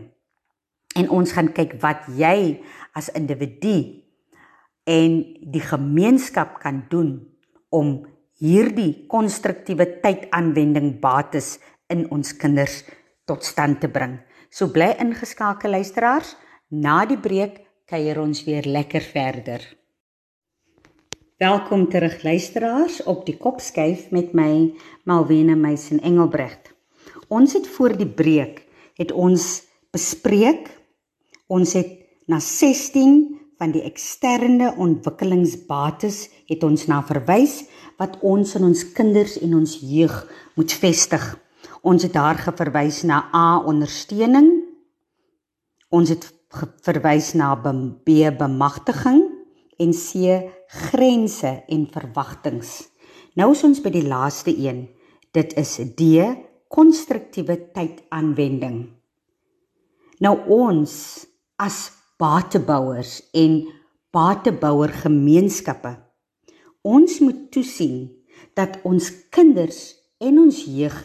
En 0.98 1.10
ons 1.14 1.32
gaan 1.32 1.52
kyk 1.54 1.76
wat 1.84 2.08
jy 2.18 2.58
as 2.98 3.12
individu 3.14 3.76
en 4.90 5.20
die 5.54 5.62
gemeenskap 5.62 6.58
kan 6.64 6.82
doen 6.90 7.12
om 7.70 8.00
hierdie 8.42 9.06
konstruktiewe 9.06 9.86
tydaanwending 10.02 10.96
bates 11.00 11.60
in 11.86 12.08
ons 12.10 12.34
kinders 12.34 12.80
tot 13.24 13.46
stand 13.46 13.78
te 13.84 13.88
bring. 13.88 14.18
So 14.50 14.66
bly 14.74 14.96
ingeskakel 14.98 15.78
luisteraars. 15.78 16.34
Na 16.74 17.04
die 17.06 17.20
breek 17.20 17.60
kuier 17.86 18.18
ons 18.18 18.42
weer 18.48 18.66
lekker 18.66 19.04
verder. 19.14 19.62
Welkom 21.42 21.88
terug 21.88 22.22
luisteraars 22.22 23.00
op 23.02 23.24
die 23.26 23.34
Kopskyf 23.34 24.04
met 24.14 24.30
my 24.32 24.76
Malwena 25.02 25.56
Meisen 25.58 25.98
Engelbrecht. 25.98 26.70
Ons 27.26 27.56
het 27.56 27.66
voor 27.66 27.96
die 27.98 28.06
breek 28.06 28.60
het 28.94 29.10
ons 29.10 29.64
bespreek 29.90 30.70
ons 31.50 31.72
het 31.74 31.90
na 32.30 32.38
16 32.38 33.16
van 33.58 33.74
die 33.74 33.82
eksterne 33.82 34.70
ontwikkelingsbates 34.78 36.20
het 36.52 36.62
ons 36.62 36.86
na 36.86 37.00
verwys 37.10 37.64
wat 37.98 38.20
ons 38.22 38.54
in 38.60 38.70
ons 38.70 38.86
kinders 38.94 39.34
en 39.42 39.58
ons 39.64 39.74
jeug 39.82 40.14
moet 40.54 40.78
vestig. 40.84 41.26
Ons 41.82 42.06
het 42.06 42.14
daar 42.14 42.38
geverwys 42.38 43.02
na 43.02 43.24
A 43.34 43.58
ondersteuning. 43.66 44.52
Ons 45.90 46.14
het 46.14 46.30
verwys 46.86 47.34
na 47.34 47.56
B 47.58 48.30
bemagtiging 48.30 49.24
en 49.82 49.90
C 49.90 50.38
grense 50.72 51.52
en 51.68 51.86
verwagtinge. 51.92 52.88
Nou 53.36 53.52
is 53.52 53.64
ons 53.64 53.80
by 53.84 53.92
die 53.92 54.06
laaste 54.06 54.52
een. 54.52 54.86
Dit 55.32 55.56
is 55.60 55.78
D 55.96 56.26
konstruktiewe 56.72 57.58
tydaanwending. 57.72 58.78
Nou 60.24 60.36
ons 60.52 60.94
as 61.60 61.82
batebouers 62.20 63.18
en 63.36 63.60
batebouer 64.12 64.92
gemeenskappe 65.02 65.96
ons 66.82 67.18
moet 67.22 67.46
toesien 67.54 68.10
dat 68.58 68.80
ons 68.86 69.08
kinders 69.30 69.80
en 70.22 70.38
ons 70.42 70.62
jeug 70.66 70.96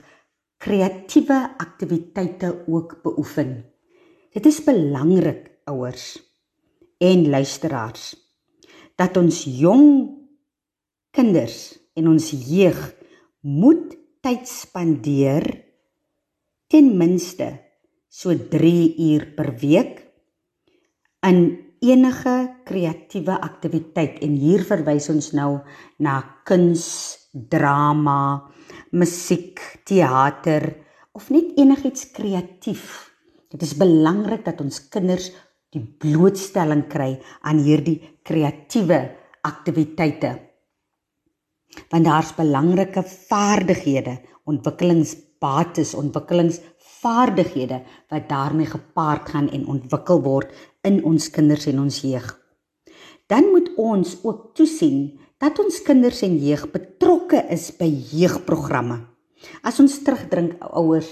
kreatiewe 0.62 1.38
aktiwiteite 1.62 2.49
ook 2.65 2.99
beoefen. 3.03 3.62
Dit 4.34 4.49
is 4.49 4.63
belangrik 4.65 5.51
ouers 5.69 6.17
en 6.97 7.30
luisteraars 7.30 8.15
dat 8.97 9.17
ons 9.19 9.43
jong 9.45 9.88
kinders 11.13 11.77
en 11.97 12.10
ons 12.12 12.31
jeug 12.49 12.79
moet 13.45 13.95
tyd 14.25 14.49
spandeer 14.49 15.45
ten 16.67 16.91
minste 16.97 17.51
so 18.10 18.33
3 18.33 18.73
uur 19.07 19.29
per 19.38 19.53
week 19.62 20.03
in 21.27 21.41
enige 21.83 22.36
kreatiewe 22.65 23.36
aktiwiteit 23.45 24.21
en 24.25 24.38
hier 24.41 24.63
verwys 24.65 25.10
ons 25.13 25.31
nou 25.38 25.60
na 26.01 26.17
kuns, 26.47 26.86
drama, 27.33 28.49
musiek, 28.97 29.62
teater 29.86 30.71
of 31.17 31.29
net 31.33 31.57
enigiets 31.57 32.10
kreatief. 32.13 33.12
Dit 33.53 33.63
is 33.63 33.77
belangrik 33.77 34.43
dat 34.45 34.62
ons 34.63 34.79
kinders 34.91 35.29
die 35.75 35.84
blootstelling 35.84 36.86
kry 36.89 37.17
aan 37.41 37.60
hierdie 37.63 37.99
kreatiewe 38.23 39.01
aktiwiteite. 39.47 40.32
Want 41.91 42.08
daar's 42.08 42.34
belangrike 42.36 43.03
vaardighede, 43.03 44.17
ontwikkelingsbates, 44.47 45.93
ontwikkelingsvaardighede 45.93 46.75
vaardighede 47.01 47.82
wat 48.10 48.30
daarmee 48.30 48.65
gepaard 48.65 49.30
gaan 49.30 49.49
en 49.49 49.67
ontwikkel 49.67 50.21
word 50.23 50.53
in 50.88 51.03
ons 51.06 51.30
kinders 51.34 51.67
en 51.69 51.82
ons 51.86 52.01
jeug. 52.01 52.27
Dan 53.27 53.51
moet 53.51 53.69
ons 53.75 54.17
ook 54.23 54.53
toesien 54.56 55.19
dat 55.41 55.60
ons 55.60 55.82
kinders 55.86 56.23
en 56.25 56.38
jeug 56.41 56.65
betrokke 56.73 57.43
is 57.53 57.69
by 57.77 57.89
jeugprogramme. 58.12 59.01
As 59.62 59.80
ons 59.84 59.99
terugdink 60.03 60.58
ouers 60.73 61.10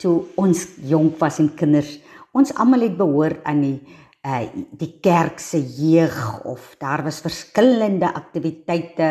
toe 0.00 0.22
ons 0.40 0.62
jonk 0.88 1.18
was 1.20 1.40
en 1.42 1.50
kinders, 1.56 1.98
ons 2.36 2.52
almal 2.60 2.84
het 2.86 2.98
behoort 2.98 3.44
aan 3.48 3.62
die 3.64 3.78
uh 4.26 4.42
die 4.80 4.98
kerk 5.00 5.38
se 5.38 5.60
jeug 5.62 6.16
of 6.50 6.74
daar 6.82 7.04
was 7.06 7.22
verskillende 7.22 8.08
aktiwiteite 8.10 9.10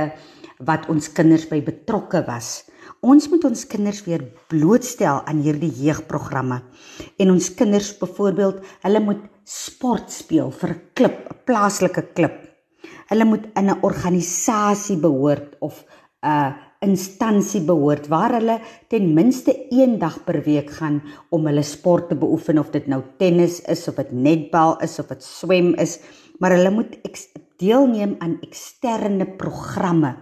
wat 0.67 0.89
ons 0.91 1.07
kinders 1.15 1.45
by 1.47 1.61
betrokke 1.63 2.21
was. 2.27 2.65
Ons 3.05 3.29
moet 3.31 3.43
ons 3.47 3.65
kinders 3.69 4.01
weer 4.05 4.23
blootstel 4.51 5.21
aan 5.27 5.41
hierdie 5.43 5.71
jeugprogramme. 5.71 6.61
En 7.19 7.31
ons 7.31 7.49
kinders 7.57 7.93
byvoorbeeld, 7.99 8.61
hulle 8.85 9.01
moet 9.03 9.23
sport 9.43 10.11
speel 10.11 10.51
vir 10.51 10.69
'n 10.69 10.81
klub, 10.93 11.17
'n 11.31 11.39
plaaslike 11.45 12.03
klub. 12.13 12.35
Hulle 13.09 13.25
moet 13.25 13.45
in 13.55 13.69
'n 13.69 13.81
organisasie 13.81 14.97
behoort 14.97 15.55
of 15.61 15.85
'n 16.23 16.55
instansie 16.83 17.61
behoort 17.65 18.09
waar 18.11 18.35
hulle 18.38 18.59
ten 18.91 19.13
minste 19.15 19.53
een 19.69 19.97
dag 19.99 20.17
per 20.25 20.41
week 20.43 20.73
gaan 20.77 21.01
om 21.29 21.47
hulle 21.47 21.63
sport 21.63 22.09
te 22.09 22.19
beoefen 22.19 22.59
of 22.59 22.71
dit 22.73 22.88
nou 22.91 23.01
tennis 23.17 23.61
is 23.71 23.88
of 23.88 23.95
dit 24.01 24.11
netbal 24.11 24.77
is 24.83 24.99
of 24.99 25.07
dit 25.11 25.23
swem 25.23 25.73
is, 25.81 25.99
maar 26.39 26.57
hulle 26.57 26.73
moet 26.73 26.97
deelneem 27.61 28.17
aan 28.19 28.38
eksterne 28.43 29.27
programme 29.39 30.15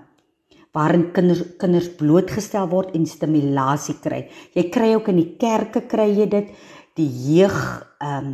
waarin 0.74 1.12
kinders 1.14 1.44
kinders 1.62 1.92
blootgestel 1.98 2.66
word 2.72 2.96
en 2.98 3.06
stimulasie 3.06 4.00
kry. 4.02 4.24
Jy 4.58 4.70
kry 4.74 4.94
ook 4.96 5.12
in 5.14 5.20
die 5.22 5.34
kerke 5.42 5.84
kry 5.90 6.10
jy 6.10 6.26
dit 6.32 6.50
die 6.98 7.10
jeug 7.34 7.60
ehm 8.00 8.34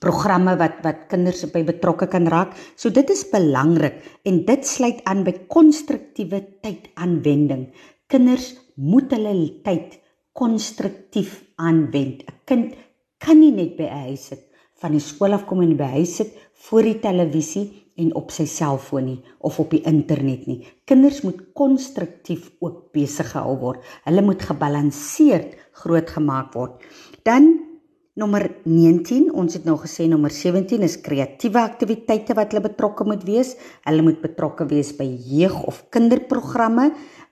programme 0.00 0.56
wat 0.56 0.80
wat 0.84 1.06
kinders 1.10 1.44
by 1.52 1.64
betrokke 1.64 2.06
kan 2.06 2.28
raak. 2.30 2.54
So 2.76 2.90
dit 2.90 3.10
is 3.10 3.24
belangrik 3.30 4.00
en 4.24 4.44
dit 4.46 4.66
sluit 4.66 5.02
aan 5.04 5.24
by 5.24 5.34
konstruktiewe 5.48 6.40
tydaanwending. 6.62 7.68
Kinders 8.08 8.54
moet 8.76 9.12
hulle 9.12 9.34
tyd 9.64 9.98
konstruktief 10.32 11.42
aanwend. 11.56 12.24
'n 12.24 12.40
Kind 12.44 12.74
kan 13.18 13.38
nie 13.40 13.52
net 13.52 13.76
by 13.76 13.84
'n 13.84 14.08
huis 14.08 14.26
sit 14.32 14.48
van 14.80 14.92
die 14.92 15.00
skool 15.00 15.32
af 15.32 15.46
kom 15.46 15.62
en 15.62 15.76
by 15.76 15.90
huis 15.98 16.16
sit 16.16 16.32
voor 16.66 16.82
die 16.82 16.98
televisie 16.98 17.82
en 17.96 18.14
op 18.14 18.30
sy 18.30 18.46
selfoon 18.46 19.04
nie 19.04 19.20
of 19.38 19.58
op 19.60 19.70
die 19.70 19.82
internet 19.88 20.46
nie. 20.46 20.66
Kinders 20.84 21.22
moet 21.22 21.52
konstruktief 21.54 22.50
ook 22.60 22.92
besig 22.92 23.30
gehou 23.30 23.56
word. 23.60 23.82
Hulle 24.04 24.22
moet 24.22 24.42
gebalanseerd 24.42 25.56
grootgemaak 25.84 26.54
word. 26.54 26.82
Dan 27.22 27.71
nommer 28.18 28.44
19, 28.68 29.30
ons 29.32 29.54
het 29.56 29.64
nou 29.64 29.78
gesê 29.80 30.04
nommer 30.10 30.32
17 30.34 30.84
is 30.84 30.98
kreatiewe 31.04 31.62
aktiwiteite 31.62 32.36
wat 32.36 32.52
hulle 32.52 32.66
betrokke 32.66 33.06
moet 33.08 33.22
wees. 33.24 33.54
Hulle 33.86 34.04
moet 34.04 34.20
betrokke 34.20 34.66
wees 34.68 34.92
by 34.98 35.06
jeug 35.08 35.56
of 35.70 35.80
kinderprogramme 35.94 36.90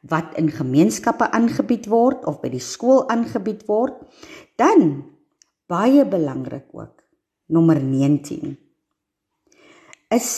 wat 0.08 0.38
in 0.40 0.48
gemeenskappe 0.48 1.28
aangebied 1.36 1.90
word 1.92 2.24
of 2.28 2.40
by 2.40 2.48
die 2.54 2.64
skool 2.64 3.04
aangebied 3.12 3.66
word. 3.68 3.98
Dan 4.56 5.02
baie 5.68 6.06
belangrik 6.08 6.72
ook 6.72 6.96
nommer 7.52 7.80
19 7.82 8.56
is 10.10 10.30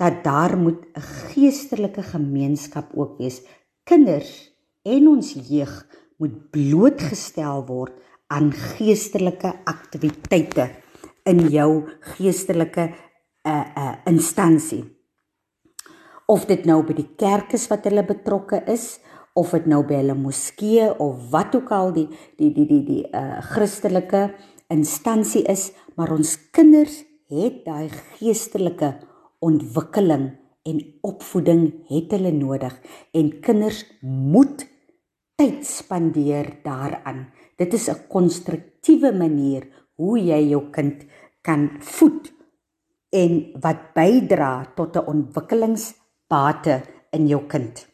dat 0.00 0.24
daar 0.24 0.56
moet 0.58 0.80
'n 0.96 1.00
geestelike 1.00 2.02
gemeenskap 2.02 2.90
ook 2.96 3.18
wees. 3.18 3.42
Kinders 3.84 4.50
en 4.82 5.08
ons 5.08 5.34
jeug 5.48 5.86
moet 6.18 6.50
blootgestel 6.50 7.66
word 7.66 7.92
aan 8.32 8.52
geestelike 8.52 9.52
aktiwiteite 9.68 10.70
in 11.28 11.46
jou 11.52 11.84
geestelike 12.14 12.88
uh, 12.90 13.52
uh, 13.52 13.94
instansie. 14.08 14.84
Of 16.26 16.46
dit 16.48 16.64
nou 16.64 16.80
by 16.86 16.96
die 16.96 17.10
kerk 17.20 17.52
is 17.56 17.66
wat 17.68 17.84
hulle 17.88 18.04
betrokke 18.06 18.62
is 18.72 18.98
of 19.34 19.50
dit 19.56 19.66
nou 19.68 19.82
by 19.86 19.98
hulle 19.98 20.16
moskee 20.16 20.86
of 21.02 21.30
wat 21.32 21.56
ook 21.58 21.72
al 21.74 21.92
die 21.96 22.06
die 22.38 22.52
die 22.54 22.66
die 22.70 22.82
die 22.86 23.02
uh 23.10 23.40
Christelike 23.50 24.28
instansie 24.72 25.42
is, 25.50 25.72
maar 25.98 26.14
ons 26.14 26.36
kinders 26.54 27.02
het 27.30 27.64
daai 27.66 27.90
geestelike 28.16 28.94
ontwikkeling 29.44 30.30
en 30.64 30.80
opvoeding 31.04 31.66
het 31.90 32.14
hulle 32.14 32.32
nodig 32.32 32.76
en 33.12 33.32
kinders 33.44 33.82
moet 34.00 34.64
tyd 35.36 35.66
spandeer 35.66 36.54
daaraan. 36.64 37.26
Dit 37.56 37.74
is 37.74 37.88
'n 37.88 38.06
konstruktiewe 38.08 39.12
manier 39.12 39.68
hoe 39.96 40.18
jy 40.18 40.48
jou 40.50 40.70
kind 40.70 41.04
kan 41.42 41.70
voed 41.80 42.32
en 43.10 43.32
wat 43.60 43.94
bydra 43.94 44.72
tot 44.74 44.96
'n 44.96 45.06
ontwikkelingsbate 45.06 46.82
in 47.10 47.26
jou 47.26 47.46
kind. 47.46 47.86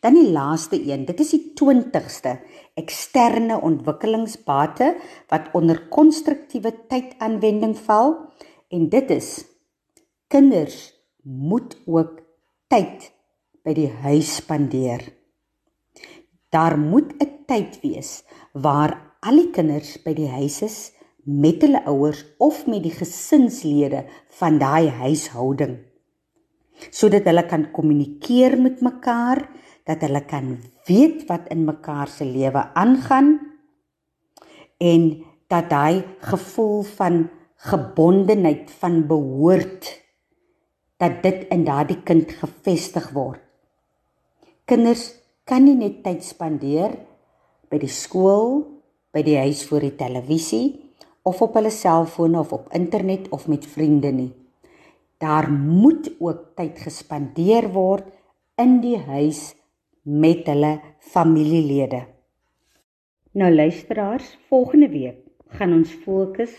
Dan 0.00 0.14
die 0.14 0.30
laaste 0.30 0.76
een, 0.76 1.04
dit 1.04 1.20
is 1.20 1.30
die 1.30 1.52
20ste 1.54 2.36
eksterne 2.74 3.60
ontwikkelingsbate 3.60 4.94
wat 5.28 5.48
onder 5.52 5.88
konstruktiewe 5.88 6.72
tydaanwending 6.88 7.76
val 7.86 8.14
en 8.68 8.88
dit 8.88 9.10
is 9.10 9.44
kinders 10.28 10.92
moet 11.22 11.76
ook 11.86 12.20
tyd 12.68 13.10
by 13.64 13.74
die 13.76 13.90
huis 14.02 14.36
spandeer. 14.36 15.04
Daar 16.50 16.78
moet 16.78 17.12
'n 17.22 17.44
tyd 17.46 17.80
wees 17.82 18.24
waar 18.52 18.96
al 19.20 19.38
die 19.38 19.50
kinders 19.54 19.96
by 20.04 20.14
die 20.16 20.28
huis 20.28 20.60
is 20.66 20.78
met 21.24 21.62
hulle 21.62 21.84
ouers 21.88 22.24
of 22.42 22.66
met 22.66 22.82
die 22.84 22.94
gesinslede 22.94 24.04
van 24.40 24.58
daai 24.60 24.90
huishouding 25.02 25.78
sodat 26.90 27.28
hulle 27.30 27.44
kan 27.46 27.68
kommunikeer 27.74 28.56
met 28.58 28.80
mekaar 28.82 29.44
dat 29.86 30.02
hulle 30.02 30.22
kan 30.26 30.56
weet 30.88 31.26
wat 31.28 31.46
in 31.54 31.64
mekaar 31.66 32.10
se 32.10 32.26
lewe 32.26 32.64
aangaan 32.74 33.36
en 34.82 35.06
dat 35.52 35.70
daai 35.70 36.02
gevoel 36.18 36.82
van 36.96 37.28
gebondenheid 37.70 38.70
van 38.80 39.06
behoort 39.06 39.90
dat 40.98 41.22
dit 41.22 41.46
in 41.50 41.64
daardie 41.66 41.98
kind 42.06 42.30
gefestig 42.38 43.08
word. 43.14 43.42
Kinders 44.66 45.12
kan 45.46 45.64
nie 45.66 45.76
net 45.78 46.02
tyd 46.04 46.22
spandeer 46.24 46.94
by 47.72 47.80
die 47.80 47.90
skool, 47.90 48.60
by 49.12 49.22
die 49.24 49.38
huis 49.40 49.64
voor 49.68 49.84
die 49.86 49.96
televisie 49.96 50.66
of 51.24 51.40
op 51.44 51.56
hulle 51.56 51.72
selfone 51.72 52.40
of 52.40 52.52
op 52.52 52.70
internet 52.76 53.30
of 53.32 53.48
met 53.48 53.64
vriende 53.66 54.10
nie. 54.12 54.32
Daar 55.22 55.48
moet 55.52 56.10
ook 56.18 56.52
tyd 56.58 56.80
gespandeer 56.82 57.70
word 57.72 58.08
in 58.60 58.80
die 58.82 58.98
huis 58.98 59.52
met 60.02 60.48
hulle 60.50 60.80
familielede. 61.12 62.02
Nou 63.38 63.48
luisteraars, 63.54 64.26
volgende 64.50 64.90
week 64.92 65.22
gaan 65.56 65.72
ons 65.72 65.92
fokus 66.04 66.52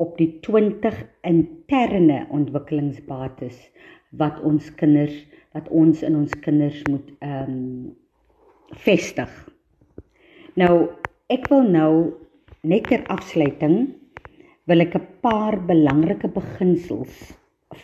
op 0.00 0.16
die 0.18 0.40
20 0.44 0.96
interne 1.28 2.26
ontwikkelingsbates 2.32 3.56
wat 4.10 4.40
ons 4.44 4.72
kinders 4.74 5.16
wat 5.54 5.66
ons 5.74 6.02
in 6.06 6.14
ons 6.14 6.34
kinders 6.44 6.82
moet 6.90 7.08
ehm 7.18 7.54
um, 7.54 7.96
vestig. 8.84 9.30
Nou, 10.60 10.90
ek 11.32 11.46
wil 11.48 11.62
nou 11.72 11.92
net 12.68 12.90
ter 12.90 13.04
afsluiting 13.14 13.76
wil 14.68 14.84
ek 14.84 14.96
'n 14.98 15.06
paar 15.24 15.56
belangrike 15.70 16.28
beginsels 16.34 17.14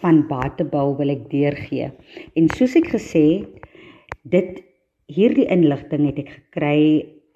van 0.01 0.19
batebou 0.29 0.97
wil 0.99 1.09
ek 1.15 1.23
deurgee. 1.31 1.89
En 2.37 2.51
soos 2.57 2.77
ek 2.77 2.91
gesê 2.97 3.25
het, 3.41 3.65
dit 4.35 4.61
hierdie 5.09 5.49
inligting 5.57 6.05
het 6.11 6.19
ek 6.25 6.31
gekry 6.37 6.81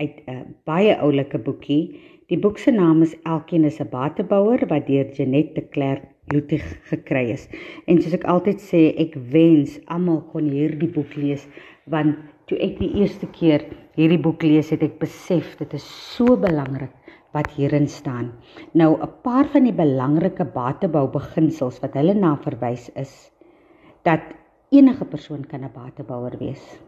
uit 0.03 0.17
'n 0.29 0.55
baie 0.67 0.99
oulike 0.99 1.39
boekie. 1.39 1.97
Die 2.29 2.39
boek 2.39 2.59
se 2.59 2.71
naam 2.71 3.03
is 3.03 3.17
Elkeen 3.25 3.65
is 3.65 3.81
'n 3.81 3.89
batebouer 3.89 4.69
wat 4.69 4.87
deur 4.87 5.09
Jeanette 5.17 5.55
de 5.55 5.65
Klerk 5.73 6.10
Ludwig 6.31 6.65
gekry 6.91 7.31
is. 7.35 7.47
En 7.87 8.01
soos 8.01 8.17
ek 8.17 8.27
altyd 8.31 8.63
sê, 8.63 8.83
ek 9.05 9.17
wens 9.33 9.79
almal 9.91 10.23
kon 10.33 10.51
hierdie 10.51 10.91
boek 10.95 11.17
lees 11.19 11.47
want 11.91 12.19
toe 12.47 12.59
ek 12.63 12.77
die 12.79 12.91
eerste 13.03 13.27
keer 13.35 13.65
hierdie 13.99 14.21
boek 14.23 14.45
lees 14.47 14.71
het 14.71 14.83
ek 14.87 15.01
besef 15.01 15.57
dit 15.59 15.75
is 15.75 15.87
so 16.15 16.37
belangrik 16.39 16.93
wat 17.35 17.51
hierin 17.57 17.89
staan. 17.89 18.33
Nou 18.75 18.97
'n 18.97 19.11
paar 19.23 19.47
van 19.53 19.65
die 19.65 19.75
belangrike 19.75 20.45
batebou 20.45 21.07
beginsels 21.11 21.81
wat 21.83 21.95
hulle 21.95 22.15
na 22.15 22.37
verwys 22.37 22.91
is 22.95 23.33
dat 24.03 24.23
enige 24.71 25.05
persoon 25.05 25.45
kan 25.45 25.65
'n 25.65 25.75
batebouer 25.75 26.39
wees 26.39 26.81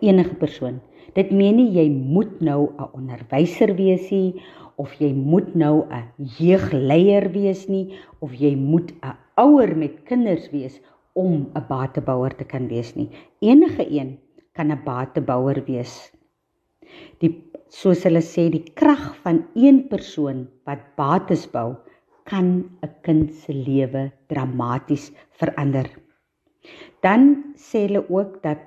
enige 0.00 0.34
persoon. 0.34 0.80
Dit 1.14 1.30
meen 1.30 1.56
nie 1.56 1.70
jy 1.72 1.88
moet 1.88 2.40
nou 2.40 2.68
'n 2.68 2.90
onderwyser 2.92 3.74
wees 3.76 4.10
nie 4.10 4.40
of 4.76 4.92
jy 5.00 5.12
moet 5.12 5.54
nou 5.54 5.86
'n 5.88 6.04
jeugleier 6.38 7.30
wees 7.32 7.68
nie 7.68 7.98
of 8.20 8.32
jy 8.32 8.54
moet 8.56 8.92
'n 9.02 9.16
ouer 9.36 9.76
met 9.76 10.04
kinders 10.04 10.50
wees 10.50 10.80
om 11.14 11.50
'n 11.54 11.66
batebouer 11.68 12.36
te 12.36 12.44
kan 12.44 12.68
wees 12.68 12.94
nie. 12.96 13.10
Enige 13.40 13.84
een 13.90 14.18
kan 14.52 14.70
'n 14.70 14.84
batebouer 14.84 15.64
wees. 15.66 16.12
Die 17.20 17.32
soos 17.68 18.04
hulle 18.04 18.22
sê 18.22 18.48
die 18.50 18.64
krag 18.74 19.16
van 19.24 19.44
een 19.54 19.88
persoon 19.88 20.48
wat 20.64 20.80
bates 20.96 21.46
bou 21.46 21.76
kan 22.24 22.48
'n 22.82 22.94
kind 23.02 23.34
se 23.34 23.52
lewe 23.52 24.12
dramaties 24.28 25.12
verander. 25.40 25.88
Dan 27.02 27.54
sê 27.56 27.86
hulle 27.86 28.04
ook 28.10 28.42
dat 28.42 28.58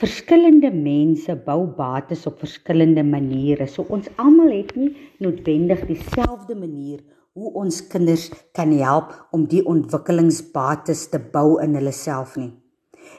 verskillende 0.00 0.70
mense 0.72 1.34
bou 1.44 1.66
bates 1.76 2.24
op 2.28 2.40
verskillende 2.40 3.02
maniere. 3.04 3.66
So 3.68 3.84
ons 3.92 4.08
almal 4.16 4.52
het 4.54 4.72
nie 4.78 4.94
noodwendig 5.20 5.84
dieselfde 5.90 6.56
manier 6.56 7.02
hoe 7.36 7.52
ons 7.60 7.82
kinders 7.92 8.30
kan 8.56 8.72
help 8.80 9.12
om 9.36 9.44
die 9.48 9.62
ontwikkelingsbates 9.68 11.06
te 11.12 11.20
bou 11.32 11.60
in 11.62 11.76
hulle 11.78 11.92
self 11.94 12.38
nie. 12.40 12.50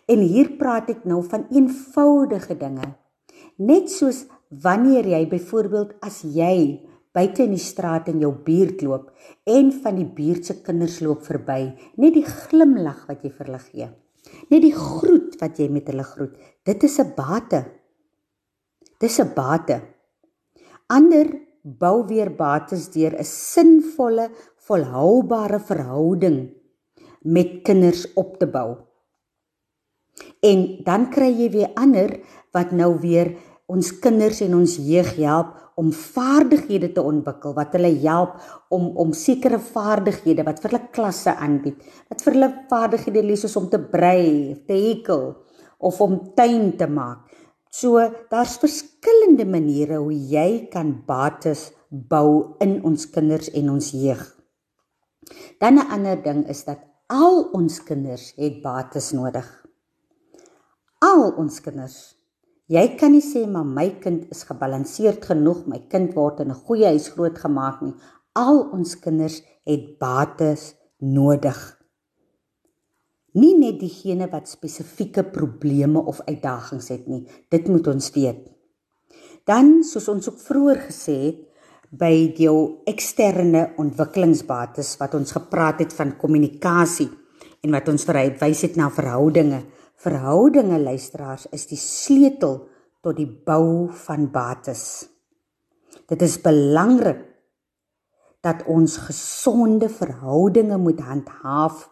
En 0.10 0.24
hier 0.26 0.56
praat 0.60 0.90
ek 0.92 1.06
nou 1.08 1.22
van 1.30 1.46
eenvoudige 1.54 2.58
dinge. 2.60 2.94
Net 3.62 3.92
soos 3.94 4.26
wanneer 4.50 5.08
jy 5.08 5.22
byvoorbeeld 5.32 5.96
as 6.04 6.22
jy 6.26 6.82
buite 7.16 7.46
in 7.46 7.56
die 7.56 7.62
straat 7.62 8.10
in 8.12 8.22
jou 8.24 8.32
buurt 8.46 8.82
loop 8.86 9.12
en 9.48 9.72
van 9.84 10.00
die 10.00 10.08
buurt 10.08 10.48
se 10.48 10.58
kinders 10.66 11.00
loop 11.04 11.26
verby, 11.28 11.76
net 12.00 12.16
die 12.16 12.26
glimlag 12.26 13.06
wat 13.10 13.24
jy 13.24 13.32
vir 13.36 13.52
hulle 13.52 13.66
gee. 13.70 13.90
Net 14.52 14.66
die 14.66 14.76
groet 14.76 15.38
wat 15.40 15.60
jy 15.60 15.70
met 15.72 15.88
hulle 15.88 16.04
groet. 16.04 16.36
Dit 16.68 16.84
is 16.84 17.00
'n 17.00 17.14
bate. 17.16 17.66
Dis 19.00 19.20
'n 19.20 19.34
bate. 19.34 19.82
Ander 20.88 21.28
bou 21.64 22.08
weer 22.08 22.30
bates 22.30 22.90
deur 22.92 23.16
'n 23.18 23.24
sinvolle, 23.24 24.30
volhoubare 24.68 25.60
verhouding 25.60 26.52
met 27.22 27.62
kinders 27.64 28.14
op 28.14 28.38
te 28.40 28.48
bou. 28.48 28.78
En 30.42 30.84
dan 30.84 31.10
kry 31.10 31.32
jy 31.32 31.50
weer 31.50 31.72
ander 31.76 32.20
wat 32.52 32.72
nou 32.72 33.00
weer 33.00 33.38
ons 33.66 34.00
kinders 34.00 34.42
en 34.42 34.56
ons 34.56 34.76
jeug 34.76 35.16
help 35.16 35.56
om 35.82 35.92
vaardighede 35.96 36.92
te 36.96 37.02
ontwikkel 37.02 37.56
wat 37.58 37.74
hulle 37.78 37.92
help 38.04 38.38
om 38.76 38.92
om 39.02 39.14
sekere 39.18 39.60
vaardighede 39.72 40.46
wat 40.48 40.62
vir 40.62 40.72
hulle 40.72 40.90
klasse 40.96 41.34
aanbied 41.34 41.82
wat 42.12 42.26
vir 42.26 42.38
hulle 42.38 42.52
vaardighede 42.70 43.24
lees 43.26 43.46
soos 43.46 43.58
om 43.62 43.70
te 43.72 43.82
brei 43.94 44.54
te 44.68 44.78
hekel 44.78 45.32
of 45.82 46.02
om 46.02 46.18
tuin 46.38 46.76
te 46.78 46.88
maak. 46.88 47.26
So 47.72 48.02
daar's 48.30 48.58
verskillende 48.62 49.48
maniere 49.48 49.98
hoe 49.98 50.14
jy 50.14 50.68
kan 50.74 50.94
bates 51.08 51.72
bou 51.90 52.58
in 52.64 52.78
ons 52.88 53.08
kinders 53.12 53.50
en 53.58 53.72
ons 53.74 53.92
jeug. 53.96 54.22
Dan 55.60 55.80
'n 55.80 55.92
ander 55.92 56.22
ding 56.24 56.48
is 56.50 56.64
dat 56.64 56.80
al 57.08 57.50
ons 57.54 57.84
kinders 57.84 58.34
het 58.36 58.62
bates 58.62 59.12
nodig. 59.12 59.48
Al 61.00 61.34
ons 61.38 61.62
kinders 61.62 62.16
Jy 62.72 62.86
kan 62.96 63.12
nie 63.12 63.24
sê 63.24 63.42
maar 63.52 63.68
my 63.68 63.90
kind 64.00 64.30
is 64.32 64.46
gebalanseerd 64.48 65.26
genoeg, 65.28 65.66
my 65.68 65.82
kind 65.92 66.14
word 66.16 66.40
in 66.40 66.52
'n 66.52 66.64
goeie 66.68 66.88
huis 66.88 67.10
grootgemaak 67.12 67.82
nie. 67.82 67.94
Al 68.34 68.70
ons 68.72 68.96
kinders 68.96 69.42
het 69.66 70.00
bates 70.00 70.76
nodig. 71.00 71.60
Nie 73.34 73.58
net 73.58 73.80
diegene 73.80 74.30
wat 74.32 74.48
spesifieke 74.48 75.24
probleme 75.24 76.00
of 76.00 76.22
uitdagings 76.28 76.88
het 76.88 77.08
nie. 77.08 77.28
Dit 77.50 77.68
moet 77.68 77.88
ons 77.88 78.12
weet. 78.12 78.48
Dan, 79.46 79.84
soos 79.84 80.08
ons 80.08 80.30
ook 80.30 80.40
vroeër 80.40 80.80
gesê 80.88 81.16
het, 81.26 81.40
by 81.92 82.34
jou 82.40 82.84
eksterne 82.88 83.74
ontwikkelingsbates 83.78 84.98
wat 84.98 85.14
ons 85.14 85.32
gepraat 85.32 85.80
het 85.80 85.94
van 85.94 86.16
kommunikasie 86.18 87.10
en 87.64 87.72
wat 87.72 87.90
ons 87.92 88.06
verwys 88.08 88.62
het 88.62 88.78
na 88.80 88.90
verhoudinge. 88.90 89.66
Verhoudinge 90.02 90.80
luisteraars 90.82 91.46
is 91.54 91.68
die 91.70 91.78
sleutel 91.78 92.56
tot 93.06 93.20
die 93.20 93.28
bou 93.30 93.92
van 94.08 94.32
bates. 94.34 95.06
Dit 96.10 96.24
is 96.26 96.40
belangrik 96.42 97.20
dat 98.42 98.64
ons 98.66 98.96
gesonde 99.06 99.92
verhoudinge 99.94 100.80
moet 100.82 101.04
handhaaf 101.06 101.84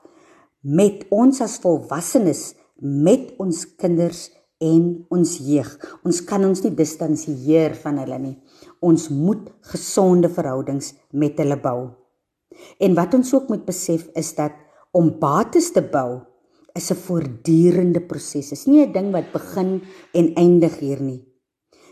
met 0.65 1.05
ons 1.13 1.41
as 1.45 1.59
volwassenes, 1.61 2.55
met 2.81 3.29
ons 3.37 3.61
kinders 3.77 4.23
en 4.57 4.87
ons 5.13 5.35
jeug. 5.45 5.69
Ons 6.01 6.23
kan 6.25 6.47
ons 6.47 6.63
nie 6.65 6.73
distansieer 6.73 7.77
van 7.83 8.01
hulle 8.01 8.17
nie. 8.23 8.35
Ons 8.81 9.11
moet 9.13 9.45
gesonde 9.69 10.33
verhoudings 10.33 10.95
met 11.13 11.37
hulle 11.37 11.59
bou. 11.61 11.91
En 12.81 12.97
wat 12.97 13.13
ons 13.13 13.35
ook 13.37 13.53
moet 13.53 13.69
besef 13.69 14.09
is 14.17 14.33
dat 14.33 14.57
om 14.97 15.13
bates 15.21 15.69
te 15.77 15.85
bou 15.85 16.23
is 16.75 16.91
'n 16.91 16.95
voortdurende 16.95 18.01
proses. 18.01 18.49
Dit 18.49 18.57
is 18.59 18.65
nie 18.65 18.85
'n 18.85 18.91
ding 18.91 19.11
wat 19.11 19.31
begin 19.31 19.81
en 20.13 20.33
eindig 20.35 20.79
hier 20.79 21.01
nie. 21.01 21.25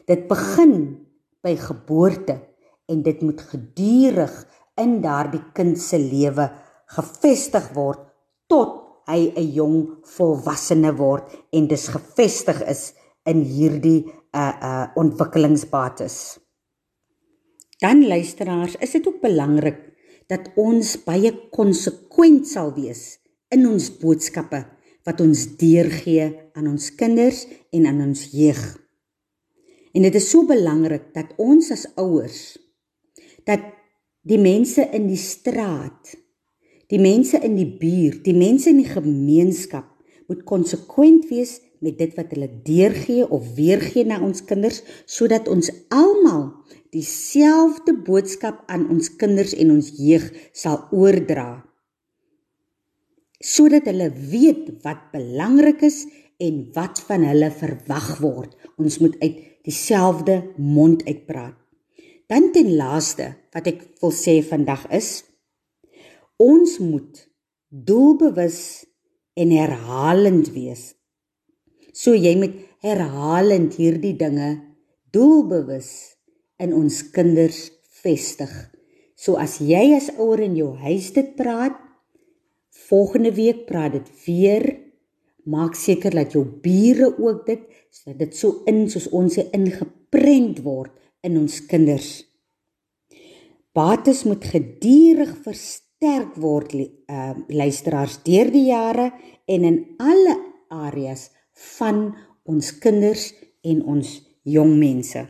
Dit 0.06 0.28
begin 0.28 1.06
by 1.42 1.56
geboorte 1.56 2.40
en 2.86 3.04
dit 3.04 3.22
moet 3.22 3.42
gedurig 3.42 4.48
in 4.76 5.02
daardie 5.02 5.44
kind 5.54 5.80
se 5.80 6.00
lewe 6.00 6.52
gevestig 6.86 7.74
word 7.74 8.00
tot 8.48 9.04
hy 9.08 9.32
'n 9.36 9.52
jong 9.54 9.78
volwassene 10.04 10.96
word 10.96 11.32
en 11.52 11.68
dis 11.68 11.88
gevestig 11.88 12.62
is 12.68 12.94
in 13.26 13.42
hierdie 13.42 14.06
uh 14.34 14.54
uh 14.62 14.88
ontwikkelingsbates. 14.96 16.40
Dan 17.80 18.08
luisteraars, 18.08 18.76
is 18.76 18.92
dit 18.92 19.08
ook 19.08 19.22
belangrik 19.22 19.80
dat 20.28 20.50
ons 20.56 20.96
baie 21.04 21.32
konsekwent 21.50 22.48
sal 22.48 22.74
wees 22.74 23.20
in 23.54 23.68
ons 23.70 23.89
boodskappe 24.02 24.64
wat 25.08 25.22
ons 25.24 25.45
deurgee 25.60 26.28
aan 26.58 26.68
ons 26.74 26.89
kinders 27.00 27.45
en 27.72 27.88
aan 27.88 28.02
ons 28.10 28.24
jeug. 28.34 28.62
En 29.95 30.04
dit 30.04 30.16
is 30.20 30.30
so 30.30 30.45
belangrik 30.48 31.14
dat 31.16 31.32
ons 31.41 31.72
as 31.74 31.88
ouers 31.95 32.58
dat 33.48 33.64
die 34.28 34.39
mense 34.41 34.84
in 34.91 35.06
die 35.08 35.20
straat, 35.20 36.18
die 36.91 37.00
mense 37.00 37.39
in 37.39 37.56
die 37.56 37.70
buurt, 37.80 38.26
die 38.26 38.36
mense 38.36 38.68
in 38.74 38.82
die 38.82 38.91
gemeenskap 38.91 39.88
moet 40.28 40.43
konsekwent 40.43 41.30
wees 41.32 41.62
met 41.80 41.95
dit 42.02 42.12
wat 42.18 42.34
hulle 42.36 42.50
deurgee 42.66 43.24
of 43.24 43.54
weergee 43.56 44.04
na 44.08 44.20
ons 44.24 44.43
kinders 44.43 44.82
sodat 45.08 45.48
ons 45.48 45.70
almal 45.93 46.50
dieselfde 46.91 47.95
boodskap 48.04 48.66
aan 48.72 48.88
ons 48.91 49.14
kinders 49.16 49.56
en 49.56 49.78
ons 49.78 49.93
jeug 49.95 50.28
sal 50.52 50.84
oordra 50.91 51.66
sodat 53.44 53.86
hulle 53.90 54.10
weet 54.32 54.70
wat 54.86 55.12
belangrik 55.14 55.84
is 55.86 56.06
en 56.42 56.68
wat 56.74 57.00
van 57.08 57.26
hulle 57.26 57.50
verwag 57.54 58.10
word. 58.22 58.54
Ons 58.78 59.00
moet 59.02 59.18
uit 59.22 59.40
dieselfde 59.68 60.42
mond 60.58 61.04
uitpraat. 61.06 61.56
Dan 62.28 62.52
ten 62.52 62.74
laaste 62.76 63.34
wat 63.56 63.70
ek 63.70 63.84
wil 64.02 64.14
sê 64.14 64.40
vandag 64.46 64.86
is 64.96 65.24
ons 66.38 66.78
moet 66.84 67.24
doelbewus 67.70 68.86
en 69.38 69.54
herhalend 69.54 70.52
wees. 70.54 70.92
So 71.94 72.14
jy 72.14 72.36
moet 72.38 72.60
herhalend 72.86 73.74
hierdie 73.80 74.14
dinge 74.18 74.52
doelbewus 75.16 75.90
in 76.62 76.76
ons 76.78 77.00
kinders 77.14 77.72
vestig. 78.04 78.54
So 79.18 79.40
as 79.42 79.58
jy 79.64 79.96
as 79.98 80.12
ouer 80.18 80.44
in 80.46 80.58
jou 80.60 80.76
huis 80.84 81.10
dit 81.16 81.34
praat, 81.40 81.87
Volgende 82.86 83.34
week 83.34 83.66
praat 83.66 83.92
dit 83.92 84.10
weer. 84.26 84.66
Maak 85.44 85.76
seker 85.76 86.14
dat 86.14 86.32
jou 86.36 86.46
bure 86.62 87.14
ook 87.18 87.46
dit 87.46 87.64
sodat 87.90 88.20
dit 88.20 88.36
so 88.36 88.62
in 88.70 88.86
soos 88.92 89.08
ons 89.16 89.38
sê 89.40 89.48
ingeprent 89.56 90.60
word 90.66 90.92
in 91.26 91.40
ons 91.40 91.56
kinders. 91.66 92.22
Bates 93.74 94.24
moet 94.28 94.46
gedurig 94.46 95.34
versterk 95.46 96.36
word 96.38 96.76
uh 96.78 97.34
luisteraars 97.48 98.20
deur 98.28 98.52
die 98.54 98.68
jare 98.70 99.10
en 99.48 99.66
in 99.72 99.80
alle 99.98 100.36
areas 100.70 101.30
van 101.78 102.12
ons 102.46 102.72
kinders 102.84 103.32
en 103.66 103.82
ons 103.86 104.14
jong 104.44 104.78
mense. 104.78 105.26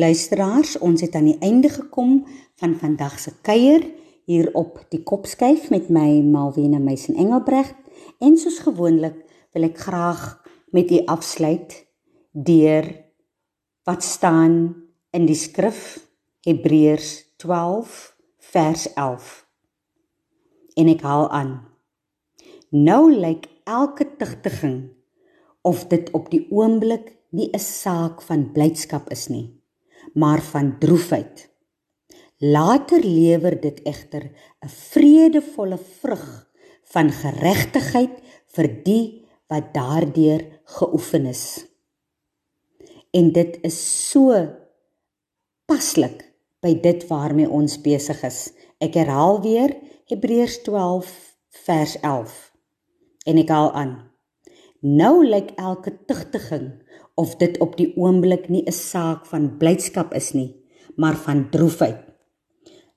Luisteraars, 0.00 0.78
ons 0.80 1.00
het 1.04 1.14
aan 1.14 1.28
die 1.28 1.40
einde 1.44 1.68
gekom 1.68 2.22
van 2.60 2.78
vandag 2.80 3.18
se 3.20 3.34
kuier 3.44 3.84
hier 4.28 4.50
op 4.58 4.78
die 4.92 5.02
kop 5.02 5.26
skuif 5.26 5.68
met 5.70 5.90
my 5.90 6.20
Malwena 6.22 6.78
Meisen 6.82 7.18
Engelbregt 7.18 7.76
en 8.22 8.36
soos 8.38 8.60
gewoonlik 8.64 9.18
wil 9.52 9.66
ek 9.68 9.78
graag 9.84 10.22
met 10.72 10.90
u 10.90 11.02
afsluit 11.12 11.74
deur 12.32 12.88
wat 13.88 14.04
staan 14.06 14.56
in 15.12 15.26
die 15.28 15.38
skrif 15.38 16.00
Hebreërs 16.46 17.36
12 17.42 17.96
vers 18.52 18.86
11 18.94 19.32
en 20.80 20.88
ek 20.88 21.02
haal 21.04 21.28
aan. 21.30 21.56
Nou 22.72 23.12
lyk 23.12 23.50
elke 23.68 24.06
tigtiging 24.18 24.92
of 25.62 25.84
dit 25.90 26.08
op 26.16 26.30
die 26.32 26.46
oomblik 26.50 27.12
nie 27.30 27.50
'n 27.52 27.58
saak 27.58 28.22
van 28.22 28.52
blydskap 28.52 29.10
is 29.10 29.28
nie 29.28 29.62
maar 30.14 30.42
van 30.42 30.78
droefheid 30.78 31.51
Later 32.42 33.00
lewer 33.04 33.60
dit 33.60 33.82
egter 33.86 34.30
'n 34.60 34.68
vredevolle 34.68 35.78
vrug 35.78 36.50
van 36.92 37.10
geregtigheid 37.10 38.16
vir 38.54 38.68
die 38.84 39.04
wat 39.48 39.74
daardeur 39.74 40.42
geoefen 40.64 41.26
is. 41.26 41.72
en 43.12 43.32
dit 43.32 43.58
is 43.68 43.78
so 44.10 44.32
paslik 45.68 46.24
by 46.64 46.72
dit 46.80 47.04
waarmee 47.10 47.50
ons 47.50 47.76
besig 47.84 48.22
is. 48.26 48.52
Ek 48.82 48.96
herhaal 48.96 49.40
weer 49.44 49.74
Hebreërs 50.10 50.62
12 50.66 51.10
vers 51.66 51.96
11. 52.00 52.32
En 53.28 53.40
ek 53.42 53.52
haal 53.52 53.70
aan. 53.78 53.92
Nou 54.82 55.22
lyk 55.26 55.52
elke 55.60 55.92
tugtiging 56.08 56.72
of 57.20 57.36
dit 57.38 57.58
op 57.62 57.76
die 57.78 57.92
oomblik 58.00 58.48
nie 58.48 58.64
'n 58.66 58.72
saak 58.72 59.26
van 59.26 59.56
blydskap 59.58 60.14
is 60.14 60.32
nie, 60.32 60.56
maar 60.96 61.16
van 61.16 61.50
droefheid. 61.50 62.11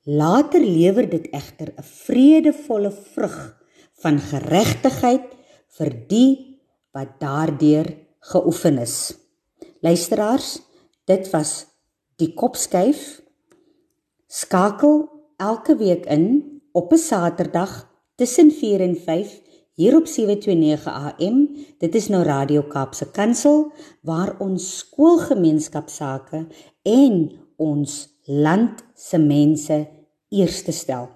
Later 0.06 0.62
lewer 0.62 1.10
dit 1.10 1.28
egter 1.34 1.74
'n 1.74 1.84
vredevolle 1.84 2.92
vrug 2.92 3.58
van 4.02 4.20
geregtigheid 4.20 5.34
vir 5.78 5.90
die 6.08 6.62
wat 6.94 7.20
daardeur 7.20 7.88
geoefen 8.20 8.78
is. 8.78 9.18
Luisteraars, 9.82 10.62
dit 11.06 11.30
was 11.30 11.66
die 12.16 12.34
kopskuif. 12.34 13.22
Skakel 14.28 15.10
elke 15.38 15.76
week 15.76 16.06
in 16.06 16.62
op 16.72 16.94
'n 16.94 16.98
Saterdag 16.98 17.90
tussen 18.16 18.52
4 18.52 18.82
en 18.82 18.96
5 18.96 19.42
hier 19.74 19.96
op 19.96 20.08
729 20.08 20.86
AM. 20.86 21.56
Dit 21.78 21.96
is 21.96 22.08
nou 22.08 22.24
Radio 22.24 22.62
Kaapse 22.62 23.12
Kansel 23.12 23.72
waar 24.02 24.36
ons 24.40 24.78
skoolgemeenskapsake 24.78 26.48
en 26.82 27.32
ons 27.56 28.10
land 28.26 28.84
se 28.94 29.18
mense 29.18 29.95
eerste 30.36 30.72
stel. 30.76 31.08